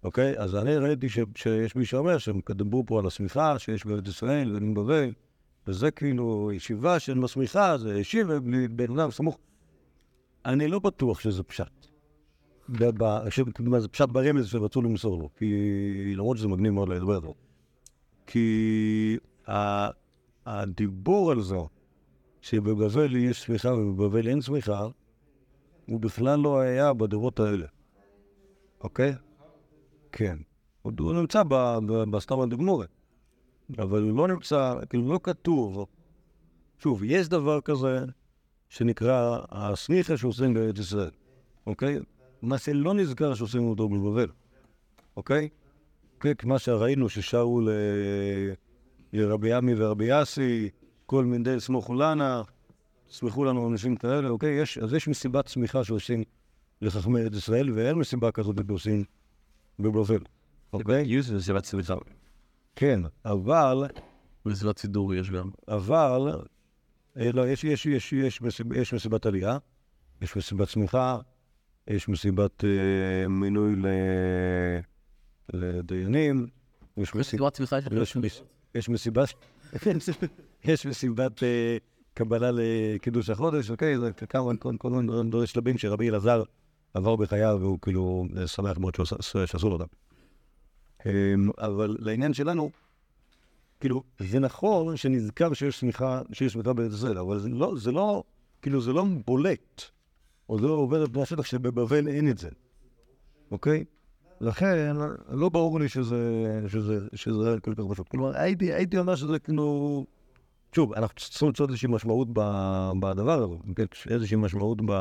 אוקיי? 0.02 0.38
אז 0.38 0.56
אני 0.56 0.76
ראיתי 0.76 1.06
שיש 1.34 1.76
מי 1.76 1.84
שאומר 1.84 2.18
שהם 2.18 2.40
דיברו 2.50 2.86
פה 2.86 2.98
על 2.98 3.06
השמיכה 3.06 3.58
שיש 3.58 3.86
בארץ 3.86 4.08
ישראל 4.08 4.56
ובן 4.56 4.74
בבל, 4.74 5.12
וזה 5.66 5.90
כאילו 5.90 6.50
ישיבה 6.52 6.98
של 6.98 7.14
מסמיכה, 7.14 7.78
זה 7.78 7.98
ישיבה 7.98 8.40
בלי 8.40 8.68
בן 8.68 8.98
אדם 8.98 9.10
סמוך. 9.10 9.38
אני 10.44 10.68
לא 10.68 10.78
בטוח 10.78 11.20
שזה 11.20 11.42
פשט. 11.42 11.79
ב- 12.70 13.04
ב- 13.04 13.30
ש- 13.30 13.40
מה, 13.60 13.80
זה 13.80 13.88
פשט 13.88 14.08
ברמז 14.08 14.46
שרצו 14.46 14.82
למסור 14.82 15.18
לו, 15.18 15.28
כי 15.36 16.14
למרות 16.16 16.36
שזה 16.36 16.48
מגניב 16.48 16.72
מאוד 16.72 16.88
לדבר 16.88 17.16
עליו. 17.16 17.32
כי 18.26 19.16
ה- 19.48 19.88
הדיבור 20.46 21.30
על 21.30 21.42
זה 21.42 21.56
שבבבל 22.40 23.16
יש 23.16 23.44
סמיכה 23.44 23.74
ובבבל 23.74 24.28
אין 24.28 24.40
סמיכה, 24.40 24.86
הוא 25.86 26.00
בכלל 26.00 26.38
לא 26.40 26.60
היה 26.60 26.92
בדורות 26.92 27.40
האלה. 27.40 27.66
אוקיי? 28.80 29.14
כן. 30.12 30.38
הוא 30.82 31.12
נמצא 31.14 31.42
ב- 31.42 31.78
ב- 31.86 32.10
בסתמה 32.10 32.46
דגמורה, 32.46 32.86
אבל 33.78 34.02
הוא 34.02 34.16
לא 34.18 34.28
נמצא, 34.28 34.74
כאילו 34.90 35.12
לא 35.12 35.20
כתוב. 35.22 35.86
שוב, 36.78 37.04
יש 37.04 37.28
דבר 37.28 37.60
כזה 37.60 38.04
שנקרא 38.68 39.38
הסמיכה 39.50 40.16
שעושים 40.16 40.54
בארץ 40.54 40.78
ישראל, 40.78 41.10
אוקיי? 41.66 41.98
מה 42.42 42.58
שלא 42.58 42.94
נזכר 42.94 43.34
שעושים 43.34 43.62
אותו 43.62 43.88
בבבל, 43.88 44.28
אוקיי? 45.16 45.48
כן, 46.20 46.32
מה 46.44 46.58
שראינו 46.58 47.08
ששרו. 47.08 47.60
לרבי 49.12 49.52
עמי 49.52 49.74
ורבי 49.76 50.04
יאסי, 50.04 50.68
כל 51.06 51.24
מנדל 51.24 51.60
סמוכו 51.60 51.94
לנה, 51.94 52.42
סמכו 53.10 53.44
לנו 53.44 53.70
אנשים 53.70 53.96
כאלה, 53.96 54.28
אוקיי? 54.28 54.62
יש, 54.62 54.78
אז 54.78 54.94
יש 54.94 55.08
מסיבת 55.08 55.46
צמיחה 55.46 55.84
שעושים 55.84 56.24
לחכמי 56.82 57.20
ארץ 57.20 57.34
ישראל, 57.34 57.70
ואין 57.72 57.98
מסיבה 57.98 58.32
כזאת 58.32 58.56
שעושים 58.66 59.04
בבבל, 59.78 60.20
אוקיי? 60.72 61.04
גיוס 61.04 61.26
זה 61.26 61.42
סיבת 61.42 61.64
סיבוצה. 61.64 61.94
כן, 62.76 63.00
אבל, 63.24 63.84
וסיבת 64.46 64.78
סידור 64.78 65.14
יש 65.14 65.30
גם. 65.30 65.50
אבל, 65.68 66.40
אה, 67.16 67.32
לא, 67.32 67.48
יש, 67.48 67.64
יש, 67.64 67.86
יש, 67.86 68.12
יש, 68.12 68.40
יש 68.74 68.92
מסיבת 68.92 69.26
עלייה, 69.26 69.58
יש 70.22 70.36
מסיבת 70.36 70.68
צמיחה, 70.68 71.18
יש 71.90 72.08
מסיבת 72.08 72.64
אה, 72.64 73.28
מינוי. 73.28 73.74
לדיינים, 75.52 76.46
יש 76.96 77.14
מסיבת... 77.14 77.24
סיבת 77.24 77.52
צמיחה 77.52 77.78
יש, 78.02 78.16
מס- 78.16 78.42
יש 78.74 78.88
מסיבת, 78.88 79.28
יש 80.64 80.86
מסיבת 80.86 81.42
אה, 81.42 81.76
קבלה 82.14 82.50
לקידוש 82.54 83.30
החודש, 83.30 83.70
אוקיי? 83.70 83.98
זה 83.98 84.10
כמה, 84.12 84.56
כל 84.56 84.74
כל 84.78 84.90
מיני 84.90 85.30
דברים 85.30 85.46
שלבים 85.46 85.78
שרבי 85.78 86.08
אלעזר 86.08 86.42
עבר 86.94 87.16
בחייו, 87.16 87.58
והוא 87.60 87.78
כאילו 87.82 88.26
אה, 88.36 88.46
שמח 88.46 88.78
מאוד 88.78 88.94
שעשו 89.46 89.68
לו 89.68 89.72
אותם. 89.72 89.84
אמ, 91.06 91.50
אבל 91.58 91.96
לעניין 92.00 92.34
שלנו, 92.34 92.70
כאילו, 93.80 94.02
זה 94.18 94.38
נכון 94.38 94.96
שנזכר 94.96 95.52
שיש 95.52 95.80
צמיחה, 95.80 96.22
שיש 96.32 96.52
צמיחה 96.52 96.72
בארץ 96.72 96.92
ישראל, 96.92 97.18
אבל 97.18 97.38
זה 97.38 97.48
לא, 97.48 97.74
זה 97.76 97.92
לא, 97.92 98.22
כאילו, 98.62 98.80
זה 98.80 98.92
לא 98.92 99.04
בולט, 99.26 99.82
זה 100.58 100.66
לא 100.66 100.72
עובר 100.72 101.04
את 101.04 101.12
פני 101.12 101.22
השטח 101.22 101.44
שבבבל 101.44 102.08
אין 102.08 102.30
את 102.30 102.38
זה, 102.38 102.48
אוקיי? 103.50 103.84
לכן, 104.40 104.96
לא 105.28 105.48
ברור 105.48 105.80
לי 105.80 105.88
שזה, 105.88 106.62
שזה, 106.68 106.98
שזה 107.14 107.56
כל 107.62 107.74
כך 107.74 107.82
פשוט. 107.90 108.08
כלומר, 108.08 108.36
הייתי, 108.36 108.72
הייתי 108.72 108.98
אומר 108.98 109.14
שזה 109.14 109.38
כאילו... 109.38 110.06
שוב, 110.72 110.92
אנחנו 110.92 111.16
צריכים 111.16 111.48
למצוא 111.48 111.66
איזושהי 111.66 111.88
משמעות 111.88 112.28
בדבר 113.00 113.42
הזה, 113.42 113.54
כן? 113.76 113.84
איזושהי 114.10 114.36
משמעות 114.36 114.78
ב... 114.86 114.92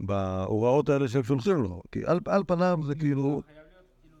בהוראות 0.00 0.88
האלה 0.88 1.08
שהם 1.08 1.22
שולחים 1.22 1.62
לו. 1.62 1.82
כי 1.92 2.00
על, 2.06 2.20
על 2.26 2.42
פניו 2.46 2.78
זה 2.86 2.94
כאילו... 2.94 3.42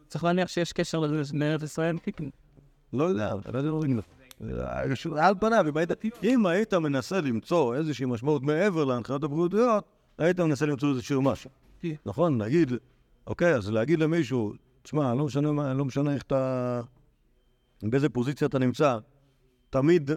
צריך 0.08 0.24
להניח 0.24 0.48
שיש 0.48 0.72
קשר 0.72 1.04
לארץ 1.32 1.62
ישראל. 1.62 1.96
לא 2.92 3.04
יודע, 3.04 3.34
לא 3.52 3.58
יודע, 3.58 3.70
לא 3.70 3.76
יודע. 3.82 4.19
על 5.16 5.34
פניו, 5.40 5.64
אם 5.68 5.76
היית, 5.76 5.90
אם 6.22 6.46
היית 6.46 6.74
מנסה 6.74 7.20
למצוא 7.20 7.74
איזושהי 7.74 8.06
משמעות 8.06 8.42
מעבר 8.42 8.84
להנחיות 8.84 9.24
הבריאותיות, 9.24 9.84
היית 10.18 10.40
מנסה 10.40 10.66
למצוא 10.66 10.90
איזשהו 10.90 11.22
משהו. 11.22 11.50
כן. 11.80 11.94
נכון, 12.06 12.42
נגיד, 12.42 12.72
אוקיי, 13.26 13.54
אז 13.54 13.70
להגיד 13.70 13.98
למישהו, 13.98 14.52
תשמע, 14.82 15.14
לא 15.14 15.24
משנה 15.24 15.74
לא 15.74 15.84
משנה 15.84 16.14
איך 16.14 16.22
אתה... 16.22 16.80
באיזה 17.82 18.08
פוזיציה 18.08 18.46
אתה 18.46 18.58
נמצא, 18.58 18.98
תמיד 19.70 20.10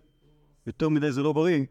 יותר 0.68 0.90
מדי 0.90 1.12
זה 1.12 1.22
לא 1.22 1.34
בריא, 1.34 1.66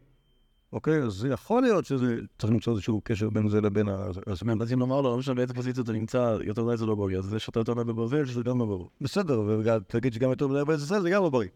אוקיי? 0.73 1.03
אז 1.03 1.27
יכול 1.31 1.61
להיות 1.61 1.85
שזה, 1.85 2.15
צריך 2.37 2.53
למצוא 2.53 2.73
איזשהו 2.73 3.01
קשר 3.03 3.29
בין 3.29 3.49
זה 3.49 3.61
לבין 3.61 3.89
ה... 3.89 3.95
אז 3.95 4.19
אז 4.61 4.73
אם 4.73 4.79
נאמר 4.79 5.01
לו, 5.01 5.11
לא 5.11 5.17
משנה 5.17 5.35
באיזה 5.35 5.53
פוזיציה 5.53 5.83
אתה 5.83 5.91
נמצא, 5.91 6.37
יותר 6.43 6.65
מדי 6.65 6.77
זה 6.77 6.85
לא 6.85 6.95
בריא, 6.95 7.17
אז 7.17 7.25
זה 7.25 7.39
שאתה 7.39 7.59
יותר 7.59 7.73
מדי 7.73 7.83
בבבל, 7.83 8.25
שזה 8.25 8.43
גם 8.43 8.59
לא 8.59 8.65
ברור. 8.65 8.89
בסדר, 9.01 9.41
ותגיד 9.63 10.13
שגם 10.13 10.29
יותר 10.29 10.47
מדי 10.47 10.73
ישראל 10.73 11.01
זה 11.01 11.09
גם 11.09 11.23
לא 11.23 11.29
בריא. 11.29 11.47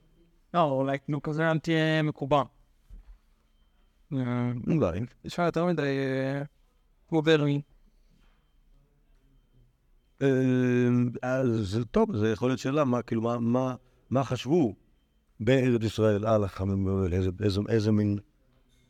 לא, 0.54 0.63
אולי 0.63 0.98
נו 1.08 1.22
כזה 1.22 1.51
אנטי 1.51 1.72
מקובע. 2.04 2.44
אה, 4.13 4.51
אולי. 4.68 5.00
יש 5.25 5.34
לך 5.34 5.39
יותר 5.39 5.66
מדי 5.66 5.82
אה, 5.82 6.42
מודרני. 7.12 7.62
אה, 10.22 10.27
אז 11.22 11.80
טוב, 11.92 12.16
זה 12.16 12.32
יכול 12.32 12.50
להיות 12.50 12.60
שאלה, 12.60 12.86
מה, 12.86 13.01
כאילו, 13.01 13.22
מה, 13.22 13.39
מה, 13.39 13.75
מה 14.10 14.24
חשבו 14.24 14.75
בארץ 15.39 15.84
ישראל 15.84 16.25
על 16.25 16.44
החכמים 16.44 16.86
בבבל, 16.86 17.13
איזה, 17.13 17.30
איזה, 17.44 17.62
איזה 17.70 17.92
מין, 17.92 18.18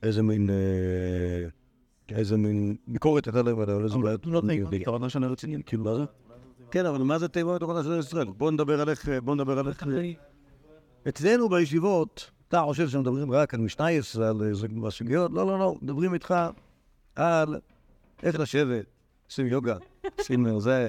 איזה 0.03 0.23
מין, 0.23 0.49
אה, 0.49 2.15
איזה 2.17 2.37
מין 2.37 2.75
ביקורת 2.87 3.25
הייתה 3.25 3.41
להם 3.41 3.59
עליהם, 3.59 3.83
איזה 3.83 3.97
בעיות. 3.97 4.21
אתה 4.81 4.91
לא 4.91 5.09
שנה 5.09 5.27
רצינית. 5.27 5.65
כאילו, 5.65 5.83
מה 5.83 5.95
זה? 5.95 6.03
כן, 6.71 6.85
אבל 6.85 7.01
מה 7.01 7.19
זה 7.19 7.27
תיבות 7.27 7.59
תורתה 7.59 7.83
של 7.83 7.91
ארץ 7.91 8.05
ישראל? 8.05 8.27
בוא 8.27 8.51
נדבר 8.51 8.81
על 8.81 8.89
איך, 8.89 9.09
בוא 9.23 9.35
נדבר 9.35 9.59
על 9.59 9.67
איך... 9.67 9.83
אצלנו 11.09 11.49
בישיבות, 11.49 12.31
אתה 12.47 12.61
חושב 12.65 12.89
שמדברים 12.89 13.31
רק 13.31 13.53
על 13.53 13.59
משנייס 13.59 14.15
ועל 14.15 14.43
איזה 14.43 14.67
סוגיות? 14.89 15.31
לא, 15.31 15.47
לא, 15.47 15.59
לא, 15.59 15.75
מדברים 15.81 16.13
איתך 16.13 16.33
על 17.15 17.59
איך 18.23 18.39
לשבת, 18.39 18.85
עושים 19.29 19.47
יוגה, 19.47 19.77
עושים 20.17 20.59
זה, 20.59 20.87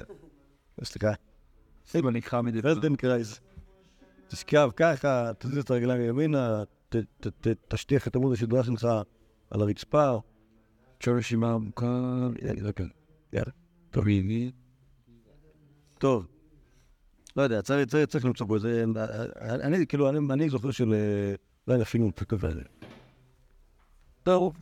סליחה, 0.84 1.12
סיבה 1.86 2.10
נקרא 2.10 2.40
מדי. 2.40 2.60
ורדנקרייז. 2.62 3.40
תשכב 4.28 4.70
ככה, 4.76 5.30
תזיז 5.38 5.58
את 5.58 5.70
הרגליים 5.70 6.02
ימינה, 6.02 6.62
תשטיח 7.68 8.08
את 8.08 8.16
עמוד 8.16 8.32
השדרה 8.32 8.64
שלך 8.64 8.88
על 9.50 9.60
הרצפה. 9.60 10.18
אפשר 10.98 11.12
רשימה 11.12 11.52
עמוקה. 11.52 12.28
יאללה. 13.32 13.50
טוב. 15.98 16.37
לא 17.38 17.42
יודע, 17.42 17.62
צריך, 17.62 17.88
צריך, 17.88 18.08
צריך 18.08 18.24
למצוא 18.24 18.46
פה 18.46 18.54
איזה... 18.54 18.84
אני, 19.42 19.86
כאילו, 19.86 20.10
אני, 20.10 20.18
אני 20.30 20.50
זוכר 20.50 20.70
של... 20.70 20.92
אה, 20.92 21.34
לא 21.68 21.72
יודע, 21.72 21.84
אפילו 21.84 22.10
הזה. 22.42 22.62
טוב, 24.22 24.56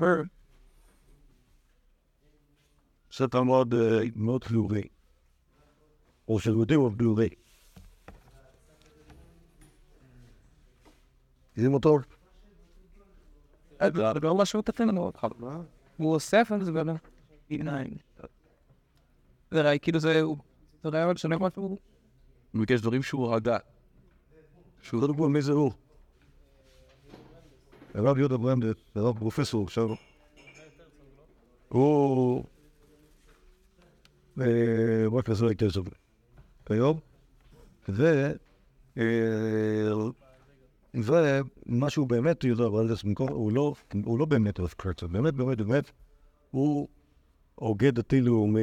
ספר 3.12 3.42
מאוד, 3.42 3.74
אה, 3.74 4.00
מאוד 4.16 4.44
חיובי. 4.44 4.82
או 6.28 6.40
של 6.40 6.50
יהודים 6.50 6.80
או 6.80 6.90
חיובי. 6.98 7.28
יודעים 11.56 11.74
אותו? 11.74 11.98
זה 13.80 14.02
לא 14.22 14.34
משהו 14.34 14.62
קטן 14.62 14.94
מאוד. 14.94 15.14
הוא 15.96 16.14
אוסף 16.14 16.48
על 16.52 16.64
זה 16.64 16.72
גם. 16.72 16.88
עיניים. 17.48 17.96
זה 19.50 19.62
ראי, 19.62 19.78
כאילו 19.82 19.98
זה... 19.98 20.22
זה 20.82 20.88
רעיון 20.88 21.16
שונה 21.16 21.38
משהו. 21.38 21.95
הוא 22.56 22.66
ביקש 22.66 22.80
דברים 22.80 23.02
שהוא 23.02 23.34
הגה. 23.34 23.56
שהוא 24.82 25.00
קודם 25.00 25.16
כל 25.16 25.28
מי 25.28 25.42
זה 25.42 25.52
הוא? 25.52 25.72
הרב 27.94 28.18
יהודה 28.18 28.36
ברנדט, 28.36 28.76
הרב 28.94 29.18
פרופסור 29.18 29.64
עכשיו. 29.64 29.88
הוא... 31.68 32.44
אה, 34.40 34.46
רק 35.12 35.28
הייתי 35.48 35.64
לזה. 35.66 35.80
כיום. 36.66 36.98
ו... 37.88 38.32
אה, 38.98 39.04
ומה 40.94 41.90
שהוא 41.90 42.08
באמת 42.08 42.44
במקום- 43.04 43.28
הוא 43.32 43.52
לא- 43.52 43.74
הוא 44.04 44.18
לא 44.18 44.24
באמת 44.24 44.60
רב 44.60 44.74
קרצר, 44.76 45.06
באמת 45.06 45.34
באמת 45.34 45.58
באמת 45.58 45.90
הוא 46.50 46.88
הוגה 47.54 47.90
דתי 47.90 48.20
לאומי 48.20 48.60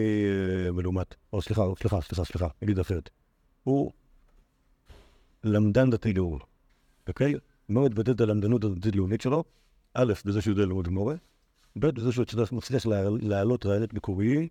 אה, 0.68 0.72
מלומד. 0.72 1.04
או 1.34 1.42
סליחה, 1.42 1.62
סליחה, 1.80 2.02
סליחה, 2.02 2.26
סליחה, 2.26 2.48
נגיד 2.62 2.80
אחרת. 2.80 3.10
הוא 3.63 3.91
למדן 5.43 5.89
דתי 5.89 6.13
לאומי, 6.13 6.39
אוקיי? 7.08 7.34
מה 7.69 7.82
מתבטאת 7.82 8.21
הלמדנות 8.21 8.63
הדתית-לאומית 8.63 9.21
שלו? 9.21 9.43
א', 9.93 10.13
בזה 10.26 10.41
שהוא 10.41 10.52
יודע 10.52 10.65
ללמוד 10.65 10.88
מורה, 10.88 11.15
ב', 11.80 11.86
בזה 11.88 12.12
שהוא 12.12 12.23
מצליח- 12.23 12.52
מצליח 12.52 12.86
לה- 12.86 13.10
להעלות 13.21 13.65
רעיונות 13.65 13.93
מקוריים, 13.93 14.47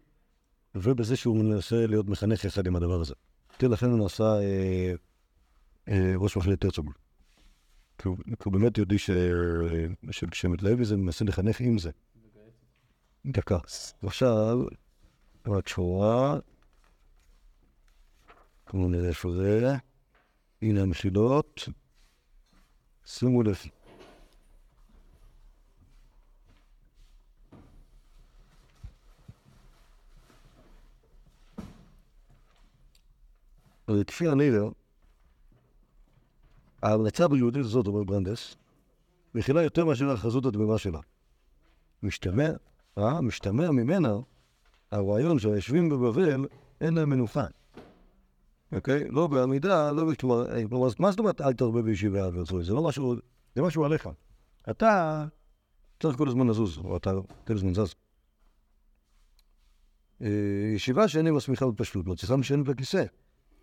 ובזה 0.75 1.16
שהוא 1.16 1.37
מנסה 1.44 1.87
להיות 1.87 2.07
מחנך 2.09 2.44
יחד 2.44 2.66
עם 2.66 2.77
הדבר 2.77 3.01
הזה. 3.01 3.14
תראה, 3.57 3.72
לכן 3.72 3.87
הוא 3.90 3.98
נעשה 3.98 4.25
אה, 4.25 4.92
אה, 5.88 6.12
ראש 6.16 6.37
מחלקת 6.37 6.64
הרצוג. 6.64 6.90
כי 7.98 8.09
הוא 8.44 8.53
באמת 8.53 8.79
יודעי 8.79 8.98
ש- 8.98 9.11
שמתלהב 10.33 10.81
מזה, 10.81 10.96
מנסה 10.96 11.25
לחנך 11.25 11.61
עם 11.61 11.79
זה. 11.79 11.90
דקה. 13.27 13.59
ועכשיו, 14.03 14.59
רק 15.46 15.68
שורה. 15.68 16.38
בואו 18.73 18.89
נראה 18.89 19.09
איפה 19.09 19.33
זה. 19.33 19.77
הנה 20.63 20.83
המחילות. 20.83 21.69
שימו 23.05 23.43
לב. 23.43 23.57
כפי 34.07 34.29
הנראה, 34.29 34.69
ההמלצה 36.83 37.29
ביהודית 37.29 37.65
הזאת, 37.65 37.87
אומר 37.87 38.05
ברנדס, 38.05 38.57
מכילה 39.35 39.63
יותר 39.63 39.85
מאשר 39.85 40.11
החזות 40.11 40.47
התמימה 40.47 40.79
שלה. 40.79 40.99
משתמע, 42.03 42.49
אה, 42.99 43.21
משתמע 43.21 43.71
ממנה 43.71 44.13
הרעיון 44.91 45.39
שהיושבים 45.39 45.89
בבבל 45.89 46.47
אין 46.81 46.95
להם 46.95 47.11
מנוחה. 47.11 47.47
אוקיי? 48.73 49.09
לא 49.09 49.27
בעמידה, 49.27 49.93
לא... 49.93 50.15
כלומר, 50.21 50.57
אה, 50.57 50.63
מה 50.99 51.11
זאת 51.11 51.19
אומרת 51.19 51.41
אל 51.41 51.53
תרבה 51.53 51.83
בישיבה 51.83 52.29
וארצוי? 52.33 52.65
זה 52.65 52.73
לא 52.73 52.83
משהו, 52.83 53.15
זה 53.55 53.63
משהו 53.63 53.85
עליך. 53.85 54.09
אתה 54.71 55.25
צריך 56.01 56.17
כל 56.17 56.29
הזמן 56.29 56.47
לזוז, 56.47 56.79
או 56.79 56.97
אתה 56.97 57.13
כל 57.47 57.55
הזמן 57.55 57.75
זז. 57.75 57.95
אה, 60.23 60.29
ישיבה 60.75 61.09
שאין 61.09 61.25
לי 61.25 61.31
מסמיכה 61.31 61.67
בפשטות, 61.67 62.07
לא 62.07 62.15
צריכה 62.15 62.37
משענת 62.37 62.65
בכיסא. 62.67 63.05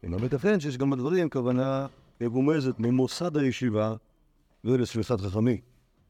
אינו 0.04 0.20
מתכן 0.20 0.60
שיש 0.60 0.78
גם 0.78 0.90
בדברים 0.90 1.30
כוונה 1.30 1.88
מגומזת 2.22 2.80
ממוסד 2.80 3.38
הישיבה 3.38 3.96
ולשמיכת 4.64 5.22
חכמי. 5.22 5.62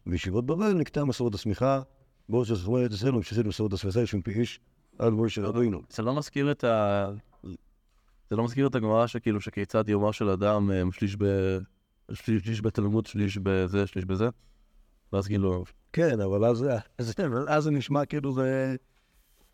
בישיבות 0.05 0.45
בבל 0.45 0.73
נקטעה 0.73 1.05
מסורת 1.05 1.33
השמיכה, 1.33 1.81
בעוד 2.29 2.45
שחכמי 2.45 2.77
ארץ 2.81 2.91
ישראל 2.93 3.11
ממשיכים 3.11 3.47
מסורת 3.47 3.73
השמיכה 3.73 4.01
יש 4.01 4.15
מפי 4.15 4.31
איש 4.31 4.59
על 4.99 5.11
משה 5.11 5.41
רבינו. 5.41 5.81
זה 5.89 6.03
לא 6.03 6.15
מזכיר 6.15 6.51
את 6.51 6.63
ה... 6.63 7.09
זה 8.29 8.35
לא 8.35 8.43
מזכיר 8.43 8.67
את 8.67 8.75
הגמרא 8.75 9.07
שכאילו 9.07 9.41
שכיצד 9.41 9.89
יומו 9.89 10.13
של 10.13 10.29
אדם 10.29 10.71
אה, 10.71 10.81
שליש 10.91 11.15
ב... 11.19 11.25
שליש 12.13 12.43
שליש 12.43 12.61
בתלמוד, 12.61 13.05
שליש 13.05 13.37
בזה, 13.43 13.87
שליש 13.87 14.05
בזה? 14.05 14.29
ואז 15.13 15.27
כאילו... 15.27 15.63
כן, 15.93 16.21
אבל 16.21 16.45
אז, 16.45 16.65
אז, 16.97 17.13
אז 17.47 17.63
זה 17.63 17.71
נשמע 17.71 18.05
כאילו 18.05 18.33
זה... 18.33 18.75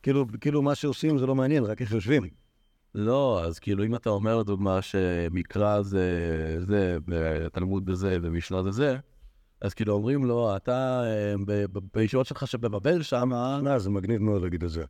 כאילו, 0.04 0.26
כאילו 0.42 0.62
מה 0.62 0.76
שעושים 0.76 1.18
זה 1.18 1.26
לא 1.26 1.36
מעניין, 1.36 1.64
רק 1.64 1.82
איך 1.82 1.92
יושבים. 1.92 2.24
לא, 2.96 3.44
אז 3.44 3.60
כאילו 3.60 3.86
אם 3.86 3.96
אתה 3.96 4.10
אומר 4.10 4.38
לדוגמה 4.38 4.82
שמקרא 4.82 5.82
זה 5.82 6.08
זה, 6.68 6.98
ותלמוד 7.08 7.86
בזה, 7.86 8.18
ומשנה 8.22 8.64
זה 8.64 8.72
זה, 8.72 8.98
אז 9.62 9.74
כאילו 9.74 9.94
אומרים 9.94 10.26
לו, 10.26 10.56
אתה 10.56 11.04
אה, 11.04 11.66
בישיבות 11.94 12.26
שלך 12.26 12.48
שבבבל 12.48 13.02
שם, 13.02 13.34
אה, 13.34 13.80
זה 13.80 13.90
מגניב 13.90 14.22
מאוד 14.22 14.42
להגיד 14.42 14.64
את 14.64 14.70
זה. 14.70 14.84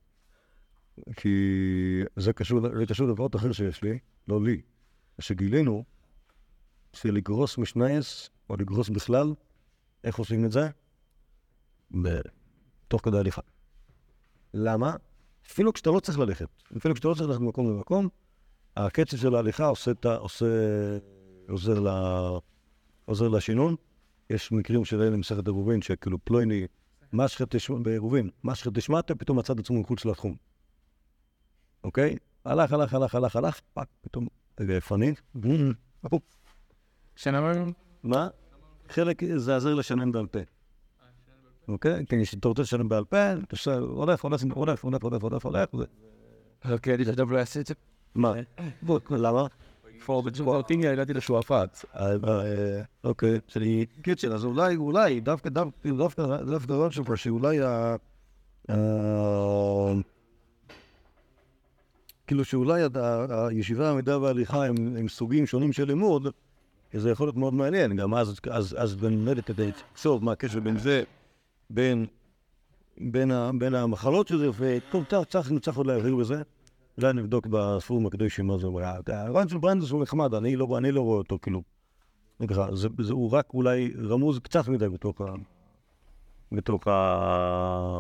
כי 1.15 2.01
זה 2.15 2.33
קשור, 2.33 2.61
זה 2.77 2.85
קשור 2.85 3.07
לדבר 3.07 3.27
אחר 3.35 3.51
שיש 3.51 3.83
לי, 3.83 3.99
לא 4.27 4.43
לי, 4.43 4.61
שגילינו 5.19 5.83
של 6.93 7.11
לגרוס 7.13 7.57
משנייס, 7.57 8.29
או 8.49 8.55
לגרוס 8.55 8.89
בכלל, 8.89 9.33
איך 10.03 10.17
עושים 10.17 10.45
את 10.45 10.51
זה? 10.51 10.69
ב- 12.01 12.19
תוך 12.87 13.01
כדי 13.03 13.17
הליכה. 13.17 13.41
למה? 14.53 14.95
אפילו 15.47 15.73
כשאתה 15.73 15.89
לא 15.89 15.99
צריך 15.99 16.19
ללכת, 16.19 16.47
אפילו 16.77 16.93
כשאתה 16.93 17.07
לא 17.07 17.13
צריך 17.13 17.29
ללכת 17.29 17.41
ממקום 17.41 17.69
למקום, 17.69 18.09
הקצב 18.77 19.17
של 19.17 19.35
ההליכה 19.35 19.65
עושה, 19.65 19.91
את 19.91 20.05
ה- 20.05 20.15
עושה, 20.15 20.45
עוזר, 21.49 21.79
ל, 21.79 21.87
עוזר 23.05 23.27
לשינון. 23.27 23.75
יש 24.29 24.51
מקרים 24.51 24.85
של 24.85 25.01
אלה 25.01 25.17
מסכת 25.17 25.47
עירובין, 25.47 25.81
שכאילו 25.81 26.17
פלויני, 26.25 26.67
משחת 27.13 27.55
תשמע, 27.55 27.77
בעירובין, 27.77 28.29
משחת 28.43 28.73
תשמעתה, 28.73 29.15
פתאום 29.15 29.39
את 29.39 29.49
עצמו 29.49 29.81
מחוץ 29.81 30.05
לתחום. 30.05 30.35
אוקיי? 31.85 32.15
הלך, 32.45 32.73
הלך, 32.73 32.93
הלך, 32.93 33.15
הלך, 33.15 33.35
הלך, 33.35 33.59
פאק, 33.73 33.87
פתאום, 34.01 34.27
אני? 34.91 35.13
הפופ. 36.03 36.21
שנאמר, 37.15 37.63
מה? 38.03 38.27
חלק 38.89 39.21
זה 39.35 39.55
עזר 39.55 39.73
לשנן 39.73 40.11
בעל 40.11 40.27
פה. 40.27 40.39
אוקיי? 41.67 42.05
כן, 42.05 42.17
אתה 42.39 42.47
רוצה 42.47 42.61
לשנן 42.61 42.89
בעל 42.89 43.05
פה, 43.05 43.33
אתה 43.33 43.41
עושה, 43.51 43.75
הולך, 43.77 44.23
הולך, 44.23 44.43
הולך, 44.53 44.83
הולך, 44.83 45.03
הולך, 45.03 45.23
הולך, 45.23 45.45
הולך, 45.45 45.73
ו- 45.73 46.71
אוקיי, 46.71 46.95
אני 46.95 47.05
חושב 47.05 47.31
לא 47.31 47.39
אעשה 47.39 47.59
את 47.59 47.67
זה. 47.67 47.73
מה? 48.15 48.33
בוא, 48.81 48.99
למה? 49.09 49.47
פור 50.05 50.23
בצורה 50.23 50.63
טינגה, 50.63 50.91
הגעתי 50.91 51.13
לשועפאט. 51.13 51.85
אה, 51.95 52.11
אה, 52.11 52.81
אוקיי, 53.03 53.39
שאני... 53.47 53.85
קיצר, 54.01 54.33
אז 54.35 54.45
אולי, 54.45 54.75
אולי, 54.75 55.19
דווקא, 55.19 55.49
דווקא, 55.49 55.89
דווקא, 55.97 56.37
דווקא 56.37 56.73
רון 56.73 56.91
שלך, 56.91 57.17
שאולי 57.17 57.61
ה... 57.61 57.95
ה- 58.69 60.14
כאילו 62.27 62.45
שאולי 62.45 62.81
הישיבה, 63.29 63.91
המידע 63.91 64.17
וההליכה 64.17 64.65
הם 64.65 64.75
הם 64.97 65.07
סוגים 65.07 65.45
שונים 65.45 65.73
של 65.73 65.87
לימוד, 65.87 66.27
זה 66.93 67.09
יכול 67.09 67.27
להיות 67.27 67.37
מאוד 67.37 67.53
מעניין, 67.53 67.95
גם 67.95 68.13
אז, 68.13 68.39
אז, 68.51 68.75
אז 68.79 68.95
באמת 68.95 69.45
כדי 69.45 69.71
לחשוב 69.91 70.23
מה 70.23 70.31
הקשר 70.31 70.59
בין 70.59 70.77
זה, 70.77 71.03
בין, 71.69 72.05
בין, 72.97 73.31
ה, 73.31 73.51
בין 73.59 73.75
המחלות 73.75 74.27
של 74.27 74.37
זה, 74.37 74.49
וטוב, 74.57 75.03
צריך, 75.03 75.51
צריך, 75.61 75.77
עוד 75.77 75.87
להבהיר 75.87 76.15
בזה. 76.15 76.41
אולי 76.97 77.13
נבדוק 77.13 77.47
בפורום 77.49 78.05
הקדוש 78.05 78.39
מה 78.39 78.57
זה 78.57 78.67
אומר. 78.67 78.83
הרעיון 79.07 79.49
של 79.49 79.57
ברנדס 79.57 79.89
הוא 79.89 80.01
נחמד, 80.01 80.33
אני 80.33 80.55
לא, 80.55 80.77
אני 80.77 80.91
לא 80.91 81.01
רואה 81.01 81.17
אותו, 81.17 81.39
כאילו. 81.41 81.61
ככה, 82.47 82.75
זה, 82.75 82.87
זה, 83.01 83.13
הוא 83.13 83.31
רק 83.31 83.53
אולי 83.53 83.93
רמוז 84.09 84.39
קצת 84.39 84.67
מדי 84.67 84.89
בתוך 84.89 85.21
ה... 85.21 85.25
בתוך 86.51 86.87
ה... 86.87 87.99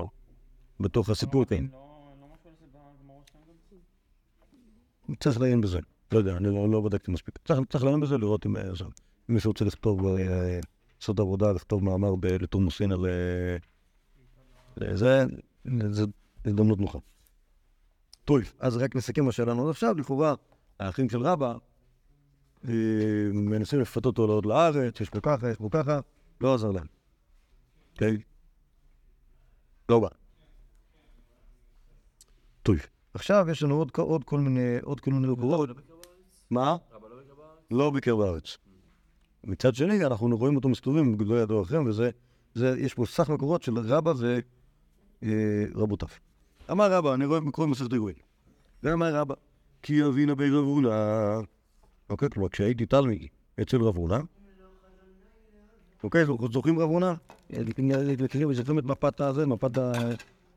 בתוך 0.79 1.09
הסיפור 1.09 1.45
כאן. 1.45 1.67
צריך 5.19 5.39
לעיין 5.39 5.61
בזה. 5.61 5.79
לא 6.11 6.17
יודע, 6.17 6.37
אני 6.37 6.47
לא, 6.47 6.69
לא 6.69 6.81
בדקתי 6.81 7.11
מספיק. 7.11 7.37
צריך, 7.45 7.83
לעיין 7.83 7.99
בזה, 7.99 8.17
לראות 8.17 8.45
אם, 8.45 8.57
אה, 8.57 8.63
מישהו 9.29 9.51
רוצה 9.51 9.65
לכתוב, 9.65 10.05
אה, 10.05 10.59
לעשות 10.99 11.19
עבודה, 11.19 11.51
לכתוב 11.51 11.83
מאמר 11.83 12.13
לתורמוסין 12.39 12.91
על... 12.91 13.05
אה, 13.05 14.97
זה, 14.97 15.25
זה 15.89 16.05
הזדמנות 16.45 16.79
נוחה. 16.79 16.99
טוב, 18.25 18.39
אז 18.59 18.77
רק 18.77 18.95
נסכם 18.95 19.25
מה 19.25 19.31
שהיה 19.31 19.49
לנו 19.49 19.69
עכשיו, 19.69 19.95
לכאורה, 19.97 20.33
האחים 20.79 21.09
של 21.09 21.21
רבא 21.21 21.53
מנסים 23.33 23.79
לפתות 23.79 24.05
אותו 24.05 24.27
לעוד 24.27 24.45
לארץ, 24.45 25.01
יש 25.01 25.09
פה 25.09 25.19
ככה, 25.21 25.49
יש 25.49 25.57
פה 25.57 25.69
ככה, 25.71 25.99
לא 26.41 26.53
עזר 26.53 26.71
להם. 26.71 26.87
אוקיי? 27.93 28.17
לא 29.89 29.99
בא. 29.99 30.07
טוב, 32.63 32.75
עכשיו 33.15 33.45
יש 33.51 33.63
לנו 33.63 33.75
עוד, 33.77 33.91
כל- 33.91 34.01
עוד 34.01 34.23
כל 34.23 34.39
מיני, 34.39 34.77
עוד 34.83 34.99
כל 34.99 35.11
מיני 35.11 35.27
מקורות. 35.27 35.69
מה? 36.49 36.77
לא 37.71 37.89
ביקר 37.91 38.15
בארץ. 38.15 38.57
מצד 39.43 39.75
שני, 39.75 40.05
אנחנו 40.05 40.37
רואים 40.37 40.55
אותו 40.55 40.69
מסתובבים 40.69 41.17
בגדולי 41.17 41.41
הדור 41.41 41.61
אחריהם, 41.63 41.87
וזה, 41.87 42.09
זה, 42.53 42.75
יש 42.79 42.93
פה 42.93 43.05
סך 43.05 43.29
מקורות 43.29 43.63
של 43.63 43.77
רבא 43.79 44.13
ורבותיו. 45.75 46.07
אמר 46.71 46.91
רבא, 46.91 47.13
אני 47.13 47.25
רואה 47.25 47.39
מקורות 47.39 47.69
מסכת 47.69 47.93
רגועים. 47.93 48.15
ואמר 48.83 49.15
רבא, 49.15 49.35
כי 49.81 50.03
אבינה 50.05 50.35
בי 50.35 50.49
רבונה. 50.49 51.39
אוקיי, 52.09 52.29
כלומר, 52.29 52.49
כשהייתי 52.49 52.85
תלמיד 52.85 53.27
אצל 53.61 53.81
רבונה, 53.81 54.19
אוקיי, 56.03 56.25
זוכ- 56.25 56.51
זוכרים 56.51 56.79
רבונה? 56.79 57.13
מכירים, 58.23 58.53
זוכרים 58.53 58.79
את 58.79 58.83
מפת 58.85 59.21
הזה, 59.21 59.45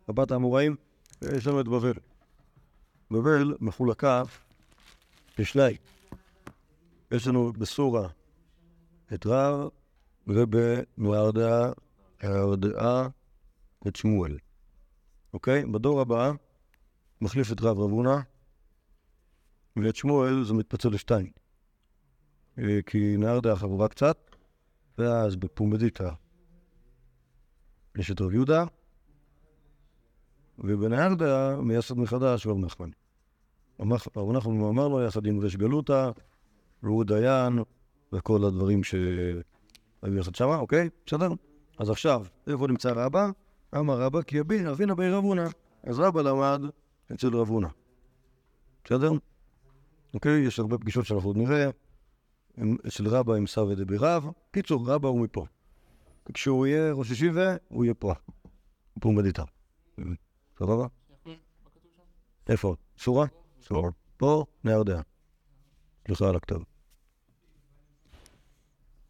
מפת 0.08 0.30
האמוראים? 0.30 0.76
יש 1.22 1.46
לנו 1.46 1.60
את 1.60 1.68
בבל. 1.68 1.92
בבל 3.10 3.56
מחולקה 3.60 4.22
לשניים. 5.38 5.76
יש 7.10 7.26
לנו 7.26 7.52
בסורה 7.52 8.08
את 9.14 9.26
רב, 9.26 9.68
הרדעה, 12.20 13.08
את 13.88 13.96
שמואל. 13.96 14.38
אוקיי? 15.32 15.66
בדור 15.66 16.00
הבא 16.00 16.32
מחליף 17.20 17.52
את 17.52 17.60
רב 17.60 17.78
רבונה, 17.78 18.20
ואת 19.76 19.96
שמואל 19.96 20.44
זה 20.44 20.54
מתפצל 20.54 20.88
לשתיים. 20.88 21.30
אה, 22.58 22.78
כי 22.86 23.16
נהרדעה 23.16 23.56
חבורה 23.56 23.88
קצת, 23.88 24.18
ואז 24.98 25.36
בפומדיתא 25.36 26.10
יש 27.98 28.10
את 28.10 28.20
רב 28.20 28.32
יהודה, 28.32 28.64
ובנהרדעה 30.58 31.56
מייסד 31.56 31.98
מחדש 31.98 32.46
רב 32.46 32.58
נחמן. 32.58 32.90
רב 34.16 34.32
נחמן 34.32 34.60
אמר 34.60 34.88
לו 34.88 35.02
יחד 35.02 35.26
עם 35.26 35.38
ריש 35.40 35.56
גלותא, 35.56 36.10
והוא 36.82 37.04
דיין, 37.04 37.58
וכל 38.12 38.44
הדברים 38.44 38.84
שהיו 38.84 40.16
יחד 40.18 40.34
שמה, 40.34 40.56
אוקיי? 40.56 40.88
בסדר? 41.06 41.28
אז 41.78 41.90
עכשיו, 41.90 42.26
איפה 42.46 42.66
נמצא 42.66 42.92
רבא? 42.96 43.30
אמר 43.76 44.00
רבא 44.00 44.22
כי 44.22 44.40
אבין, 44.40 44.66
אבינה 44.66 44.94
בי 44.94 45.10
רב 45.10 45.24
הונא. 45.24 45.46
אז 45.82 45.98
רבא 45.98 46.22
למד 46.22 46.60
אצל 47.12 47.36
רב 47.36 47.48
הונא. 47.48 47.68
בסדר? 48.84 49.12
אוקיי? 50.14 50.40
יש 50.40 50.58
הרבה 50.58 50.78
פגישות 50.78 51.06
שאנחנו 51.06 51.28
עוד 51.28 51.36
נראה. 51.36 51.70
אצל 52.86 53.08
רבא 53.08 53.34
עם 53.34 53.46
סבא 53.46 53.74
דבי 53.74 53.96
רב. 53.98 54.28
קיצור, 54.50 54.90
רבא 54.90 55.08
הוא 55.08 55.20
מפה. 55.20 55.46
כשהוא 56.34 56.66
יהיה 56.66 56.92
ראש 56.92 57.10
ישיבה, 57.10 57.56
הוא 57.68 57.84
יהיה 57.84 57.94
פה. 57.94 58.14
פה 59.00 59.10
מדיטה. 59.12 59.44
סבבה? 60.58 60.86
איפה? 62.48 62.74
סורה? 62.98 63.26
סורה. 63.62 63.90
פה, 64.16 64.44
נהר 64.64 64.82
דעה. 64.82 65.02
סליחה 66.06 66.28
על 66.28 66.36
הכתב. 66.36 66.58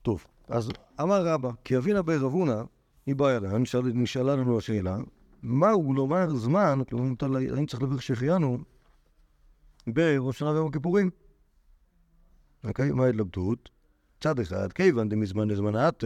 טוב, 0.03 0.27
אז 0.49 0.71
אמר 1.01 1.27
רבא, 1.27 1.51
כי 1.65 1.77
אבינה 1.77 2.03
בי 2.03 2.17
רב 2.17 2.33
הונא, 2.33 2.63
היא 3.07 3.17
באה 3.17 3.37
אליה, 3.37 3.59
נשאל- 3.59 3.93
נשאלה 3.95 4.37
לנו 4.37 4.59
השאלה, 4.59 4.97
מהו 5.43 5.93
לומר 5.93 6.35
זמן, 6.37 6.79
כלומר, 6.89 7.13
האם 7.57 7.67
צריך 7.67 7.83
לברך 7.83 8.03
שהחיינו 8.03 8.59
בראש 9.87 10.37
השנה 10.37 10.51
ויום 10.51 10.69
הכיפורים? 10.69 11.11
אוקיי, 12.65 12.91
מה 12.91 13.05
ההתלבטות? 13.05 13.69
צד 14.21 14.41
אחד, 14.41 14.73
כיוון 14.73 15.09
דמזמן 15.09 15.49
לזמן 15.49 15.77
את, 15.77 16.05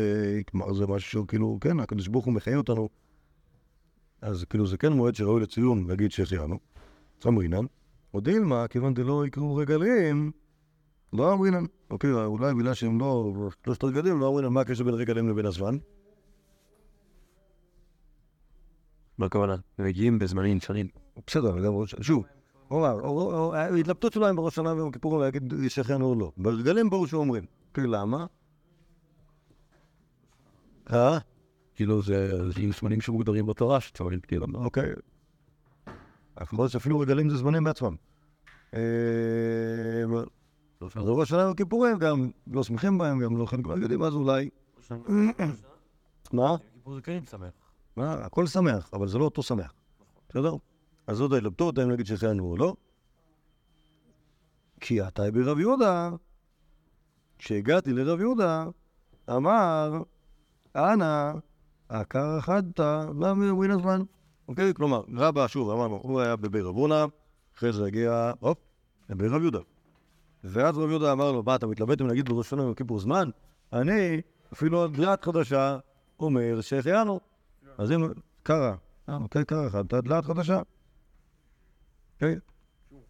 כלומר 0.48 0.72
זה 0.72 0.86
משהו 0.86 1.26
כאילו, 1.26 1.58
כן, 1.60 1.80
הקדוש 1.80 2.08
ברוך 2.08 2.24
הוא 2.24 2.34
מחיה 2.34 2.56
אותנו, 2.56 2.88
אז 4.22 4.44
כאילו 4.44 4.66
זה 4.66 4.76
כן 4.76 4.92
מועד 4.92 5.14
שראוי 5.14 5.42
לציון 5.42 5.86
להגיד 5.88 6.12
שהחיינו, 6.12 6.58
אמרינן, 7.26 7.64
או 8.14 8.20
דילמה, 8.20 8.68
כיוון 8.68 8.94
דלא 8.94 9.26
יקראו 9.26 9.54
רגלים, 9.54 10.32
לא 11.12 11.32
אמרינן, 11.32 11.64
אוקיי, 11.90 12.12
אולי 12.12 12.54
בגלל 12.54 12.74
שהם 12.74 13.00
לא, 13.00 13.32
שלושת 13.64 13.84
רגלים, 13.84 14.20
לא 14.20 14.28
אמרינן 14.28 14.48
מה 14.48 14.60
הקשר 14.60 14.84
בין 14.84 14.94
רגלים 14.94 15.28
לבין 15.28 15.46
הזמן? 15.46 15.76
מה 19.18 19.26
הכוונה? 19.26 19.56
מגיעים 19.78 20.18
בזמנים 20.18 20.60
שונים. 20.60 20.88
בסדר, 21.26 21.64
גם 21.64 21.72
ראש... 21.72 21.94
שוב, 22.00 22.24
ההתלבטות 23.54 24.12
שלהם 24.12 24.36
בראש 24.36 24.52
השנה 24.52 24.72
ויום 24.72 24.88
הכיפורים 24.88 25.20
להגיד 25.20 25.52
ישכנו 25.52 26.06
או 26.06 26.14
לא. 26.14 26.32
ברגלים 26.36 26.90
ברור 26.90 27.06
שאומרים. 27.06 27.44
כי 27.74 27.80
למה? 27.80 28.26
אה? 30.92 31.18
כאילו 31.74 32.02
זה 32.02 32.28
עם 32.56 32.72
זמנים 32.72 33.00
שמוגדרים 33.00 33.46
בתורה 33.46 33.80
שצריכים 33.80 34.20
כאילו. 34.20 34.46
אוקיי. 34.54 34.92
להיות 36.52 36.70
שאפילו 36.70 36.98
רגלים 36.98 37.30
זה 37.30 37.36
זמנים 37.36 37.64
בעצמם. 37.64 37.96
אה, 38.74 38.80
אז 40.80 41.08
ראש 41.08 41.28
השנה 41.28 41.38
ויום 41.38 41.50
הכיפורים 41.50 41.98
גם 41.98 42.30
לא 42.46 42.62
שמחים 42.62 42.98
בהם, 42.98 43.20
גם 43.20 43.36
לא 43.36 43.46
חלק 43.46 43.66
מהגדים, 43.66 44.02
אז 44.02 44.14
אולי... 44.14 44.50
מה? 46.32 46.56
כיפור 46.74 46.94
זה 46.94 47.00
כן 47.02 47.20
שמח. 47.30 47.52
מה? 47.96 48.14
הכל 48.14 48.46
שמח, 48.46 48.90
אבל 48.92 49.08
זה 49.08 49.18
לא 49.18 49.24
אותו 49.24 49.42
שמח. 49.42 49.72
בסדר? 50.28 50.54
אז 51.06 51.16
זאת 51.16 51.32
ההתלבטות, 51.32 51.78
האם 51.78 51.90
להגיד 51.90 52.06
שהחיינו 52.06 52.44
או 52.44 52.56
לא. 52.56 52.74
כי 54.80 55.00
עתה 55.00 55.30
ברב 55.30 55.58
יהודה, 55.58 56.10
כשהגעתי 57.38 57.92
לרב 57.92 58.20
יהודה, 58.20 58.66
אמר, 59.30 60.02
אנא, 60.76 61.32
עקר 61.88 62.38
אחדת, 62.38 62.80
למה 63.20 63.46
יומרין 63.46 63.70
הזמן? 63.70 64.02
אוקיי? 64.48 64.74
כלומר, 64.74 65.02
רבא, 65.16 65.46
שוב, 65.48 65.70
אמרנו, 65.70 66.00
הוא 66.02 66.20
היה 66.20 66.36
בבית 66.36 66.62
רב 66.62 66.76
הונא, 66.76 67.04
אחרי 67.56 67.72
זה 67.72 67.86
הגיע, 67.86 68.32
הופ, 68.40 68.58
לבית 69.10 69.30
רב 69.30 69.40
יהודה. 69.40 69.58
ואז 70.44 70.78
רבי 70.78 70.90
יהודה 70.90 71.12
אמר 71.12 71.32
לו, 71.32 71.42
מה, 71.42 71.54
אתה 71.54 71.66
מתלבט 71.66 72.00
אם 72.00 72.06
להגיד 72.06 72.28
בראש 72.28 72.46
השנה 72.46 72.62
ויום 72.62 72.74
כיפור 72.74 72.98
זמן? 72.98 73.30
אני, 73.72 74.20
אפילו 74.52 74.82
על 74.82 74.90
דלת 74.90 75.24
חדשה, 75.24 75.78
אומר 76.20 76.60
שהחיינו. 76.60 77.20
אז 77.78 77.92
אם, 77.92 78.08
קרה, 78.42 78.74
אוקיי, 79.08 79.44
קרה 79.44 79.66
לך, 79.66 79.78
אתה 79.86 80.00
דלת 80.00 80.24
חדשה. 80.24 80.60
כן. 82.18 82.38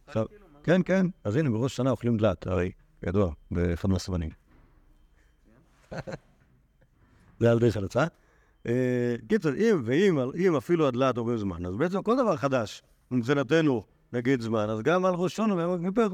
עכשיו, 0.07 0.27
כן, 0.63 0.83
כן. 0.83 1.07
אז 1.25 1.37
הנה, 1.37 1.51
בראש 1.51 1.73
השנה 1.73 1.91
אוכלים 1.91 2.17
דלת, 2.17 2.47
הרי, 2.47 2.73
ידוע, 3.03 3.33
באחד 3.51 3.89
מהסבנים. 3.89 4.31
זה 7.41 7.51
על 7.51 7.59
דרך 7.59 7.77
הלצה. 7.77 8.05
אה, 8.67 9.17
קיצר, 9.29 9.55
אם 9.55 9.83
ואם 9.85 10.19
אם 10.35 10.57
אפילו 10.57 10.89
הדלת 10.89 11.19
אומר 11.19 11.37
זמן, 11.37 11.67
אז 11.67 11.77
בעצם 11.77 12.03
כל 12.03 12.17
דבר 12.17 12.37
חדש, 12.37 12.83
מבחינתנו, 13.11 13.85
נגיד 14.13 14.41
זמן, 14.41 14.71
אז 14.71 14.83
גם 14.83 15.05
על 15.05 15.15
ראש 15.15 15.37
שונה 15.37 15.77
כיפר, 15.85 16.09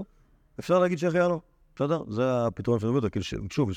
אפשר 0.60 0.78
להגיד 0.78 0.98
שהחיינו. 0.98 1.40
בסדר? 1.76 2.02
זה 2.08 2.46
הפתרון 2.46 2.80
של 2.80 2.86
רבי 2.86 3.10
כאילו, 3.10 3.24
ש- 3.24 3.34
שוב, 3.50 3.70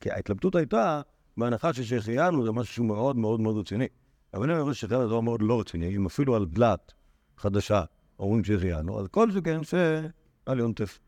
כי 0.00 0.10
ההתלבטות 0.10 0.54
הייתה 0.54 1.00
בהנחה 1.36 1.72
ששהחיינו 1.72 2.44
זה 2.44 2.52
משהו 2.52 2.74
שהוא 2.74 2.86
מאוד 2.86 3.16
מאוד 3.16 3.40
מאוד 3.40 3.56
רציני. 3.56 3.86
אבל 4.34 4.50
אני 4.50 4.60
אומר 4.60 4.72
שחיינו 4.72 5.02
זה 5.02 5.08
דבר 5.08 5.20
מאוד 5.20 5.42
לא 5.42 5.60
רציני, 5.60 5.96
אם 5.96 6.06
אפילו 6.06 6.36
על 6.36 6.44
דלת 6.46 6.92
חדשה 7.36 7.84
אומרים 8.18 8.44
שהחיינו, 8.44 9.00
אז 9.00 9.06
כל 9.08 9.30
שכן 9.30 9.64
שעל 9.64 10.58
יונטף. 10.58 10.98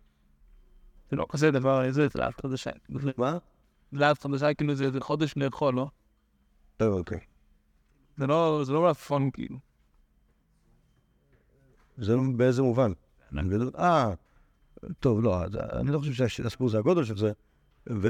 זה 1.11 1.17
לא 1.17 1.27
כזה 1.29 1.51
דבר, 1.51 1.85
איזה 1.85 2.07
דלת 2.17 2.41
חדשה. 2.41 2.71
מה? 3.17 3.39
דלת 3.95 4.19
חדשה, 4.19 4.55
כאילו 4.55 4.75
זה 4.75 4.91
חודש 5.01 5.35
לאכול, 5.37 5.75
לא? 5.75 5.89
טוב, 6.79 6.99
אוקיי. 6.99 7.19
זה 8.17 8.27
לא, 8.27 8.61
זה 8.65 8.73
לא 8.73 8.83
מלפפון, 8.83 9.31
כאילו. 9.31 9.57
זה 11.99 12.17
באיזה 12.37 12.63
מובן? 12.63 12.93
אה, 13.79 14.13
טוב, 15.01 15.23
לא, 15.23 15.45
אני 15.73 15.91
לא 15.91 15.99
חושב 15.99 16.29
שהסיפור 16.29 16.69
זה 16.69 16.79
הגודל 16.79 17.05
של 17.05 17.17
זה, 17.17 17.33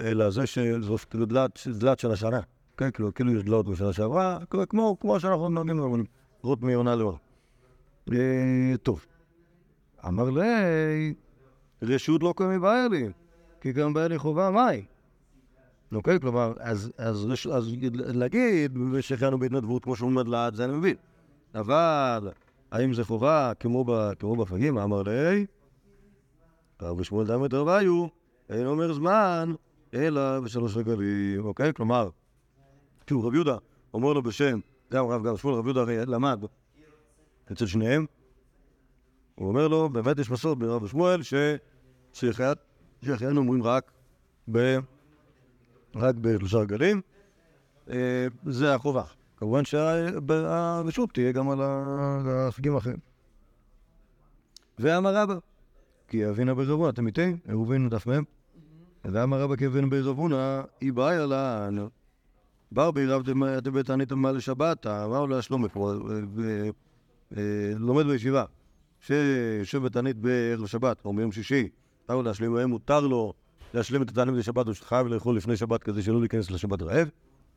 אלא 0.05 0.31
זה 0.31 0.47
שזו 0.47 0.97
כאילו 1.11 1.27
דלת 1.27 1.99
של 1.99 2.11
השנה. 2.13 2.41
כן, 2.77 2.91
כאילו, 2.91 3.15
כאילו 3.15 3.35
יש 3.35 3.43
דלות 3.43 3.69
בשנה 3.69 3.93
שעברה, 3.93 4.39
כמו 4.69 4.97
כמו 5.01 5.21
שאנחנו 5.21 5.49
נוהגים 5.49 5.79
אבל 5.79 6.03
רות 6.43 6.63
מעונה 6.63 6.95
לעונה. 6.95 7.19
אה, 8.13 8.77
טוב. 8.83 9.07
אמר 10.07 10.31
לי, 10.31 11.15
רשות 11.83 12.23
לא 12.23 12.35
קיימי 12.37 12.59
בעיה 12.59 12.89
לי, 12.89 13.09
כי 13.61 13.73
גם 13.73 13.95
בעיה 13.95 14.09
לי 14.09 14.19
חובה 14.19 14.51
מהי. 14.51 14.85
אוקיי, 15.93 16.21
כלומר, 16.21 16.53
אז, 16.61 16.93
אז, 16.99 17.25
רש- 17.27 17.47
אז 17.47 17.71
להגיד 17.95 18.73
שהחיינו 19.01 19.39
בהתנדבות 19.39 19.85
כמו 19.85 19.97
שהוא 19.97 20.11
מדלת, 20.11 20.55
זה 20.55 20.65
אני 20.65 20.73
מבין. 20.73 20.97
אבל 21.55 22.29
האם 22.71 22.95
זה 22.95 23.05
חובה 23.05 23.53
כמו, 23.61 23.85
ב, 23.85 24.13
כמו 24.19 24.37
בפגים? 24.37 24.79
אמר 24.79 25.03
לי, 25.03 25.47
רבי 26.83 27.05
שמואל 27.05 27.27
דמת 27.27 27.55
רביו, 27.55 28.07
אין 28.49 28.67
אומר 28.67 28.93
זמן, 28.93 29.55
אלא 29.95 30.41
בשלוש 30.41 30.77
רגלים, 30.77 31.45
אוקיי? 31.45 31.75
כלומר, 31.75 32.09
תראו, 33.05 33.25
רבי 33.27 33.37
יהודה 33.37 33.57
אומר 33.95 34.13
לו 34.13 34.23
בשם, 34.23 34.61
גם 34.93 35.07
רב, 35.07 35.27
גם 35.27 35.37
שמואל, 35.37 35.57
רבי 35.57 35.67
יהודה 35.69 35.81
הרי 35.81 36.07
למד 36.07 36.41
אצל 37.53 37.67
שניהם, 37.67 38.07
הוא 39.35 39.49
אומר 39.49 39.69
לו, 39.69 39.89
באמת 39.89 40.19
יש 40.19 40.31
מסורת 40.31 40.59
ברב 40.59 40.83
ושמואל, 40.83 41.23
ש... 41.23 41.35
שהחייאת- 42.13 42.59
שהחיינו 43.05 43.41
אומרים 43.41 43.63
רק 43.63 43.91
ב... 44.53 44.79
רק 45.99 46.15
בשלושה 46.15 46.59
רגלים, 46.59 47.01
אה, 47.91 48.27
זה 48.47 48.75
החובה. 48.75 49.03
כמובן 49.37 49.65
שהרשות 49.65 51.11
תהיה 51.13 51.33
גם 51.33 51.51
על 51.51 51.61
ה- 51.63 52.47
החגים 52.49 52.75
האחרים. 52.75 52.97
ואמר 54.79 55.15
רבא, 55.15 55.35
כי 56.09 56.29
אבינה 56.29 56.55
ברבונה, 56.55 56.91
אתם 56.91 57.07
איתי? 57.07 57.37
ראובן 57.49 57.89
דף 57.89 58.09
מ'? 58.09 58.23
ואמר 59.05 59.41
רבא 59.43 59.57
כי 59.57 59.67
אבינה 59.67 59.87
ברבונה, 59.87 60.63
היא 60.81 60.93
בעיה 60.93 61.27
לה, 61.27 61.69
בר 62.73 62.91
בי 62.91 63.07
רב 63.07 63.23
אתם 63.59 63.73
בתענית 63.73 64.13
מה 64.13 64.33
לשבת, 64.33 64.87
אמר 64.87 65.27
לו 65.27 65.43
שלמה 65.43 65.69
פה, 65.69 65.93
אה, 65.93 66.69
אה, 67.37 67.43
לומד 67.77 68.07
בישיבה, 68.07 68.45
שיושב 69.01 69.79
בתענית 69.79 70.17
בערב 70.17 70.67
שבת, 70.67 71.05
או 71.05 71.13
ביום 71.15 71.33
שישי, 71.33 71.69
לו 72.09 72.23
להשלים, 72.23 72.57
האם 72.57 72.69
מותר 72.71 73.01
לו 73.01 73.33
להשלים 73.75 74.03
את 74.03 74.11
התענית 74.11 74.35
לשבת, 74.35 74.69
או 74.69 74.75
שחייב 74.75 75.07
לאכול 75.07 75.37
לפני 75.37 75.57
שבת 75.57 75.83
כדי 75.83 76.03
שלא 76.03 76.21
להיכנס 76.21 76.51
לשבת 76.51 76.83
רעב, 76.83 77.09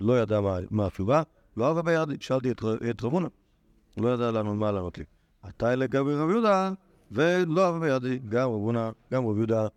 לא 0.02 0.20
ידע 0.22 0.40
מה- 0.72 0.86
התשובה, 0.88 1.22
אבא 1.58 1.82
ביד, 1.82 2.22
שאלתי 2.22 2.52
את 2.90 3.04
רבונה, 3.04 3.28
הוא 3.96 4.06
לא 4.06 4.14
ידע 4.14 4.32
לענות 4.32 4.56
מה 4.58 4.72
לענות 4.72 4.98
לי. 4.98 5.04
אתה 5.50 5.76
לגבי 5.76 6.16
רב 6.16 6.30
יהודה, 6.30 6.72
ולא 7.12 7.70
אבא 7.70 7.80
בידי, 7.80 8.20
גם 8.30 8.50
רבונה, 8.50 8.92
גם 9.14 9.26
רב 9.28 9.38
יהודה 9.38 9.68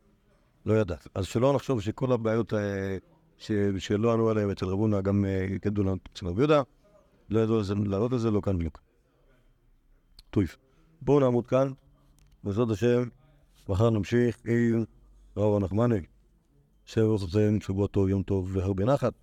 לא 0.67 0.75
ידע. 0.75 0.95
אז 1.15 1.27
שלא 1.27 1.53
נחשוב 1.55 1.81
שכל 1.81 2.13
הבעיות 2.13 2.55
אה, 2.55 2.97
ש- 3.39 3.53
שלא 3.79 4.13
ענו 4.13 4.29
עליהן 4.29 4.51
אצל 4.51 4.67
רבונה, 4.67 5.01
גם 5.01 5.25
אה, 5.25 5.47
ידעו 5.67 5.85
לנו 5.85 5.97
אצל 6.13 6.27
רב 6.27 6.39
יהודה, 6.39 6.63
לא 7.31 7.41
ידעו 7.41 7.57
על 7.57 7.63
זה- 8.19 8.31
לא 8.31 8.41
כאן 8.41 8.59
בדיוק. 8.59 8.81
טוב, 10.31 10.45
בואו 11.03 11.21
נעמוד 11.21 11.47
כאן, 11.47 11.73
בעזרת 12.45 12.71
השם, 12.71 13.09
מחר 13.69 13.91
נמשיך 13.91 14.37
עם 14.47 14.85
רב 15.37 15.57
הנחמני. 15.57 16.01
שבוע 16.87 17.19
חוזר, 17.19 17.49
שבוע 17.61 17.87
טוב, 17.87 18.09
יום 18.09 18.23
טוב 18.23 18.57
והרבה 18.57 18.85
נחת. 18.85 19.15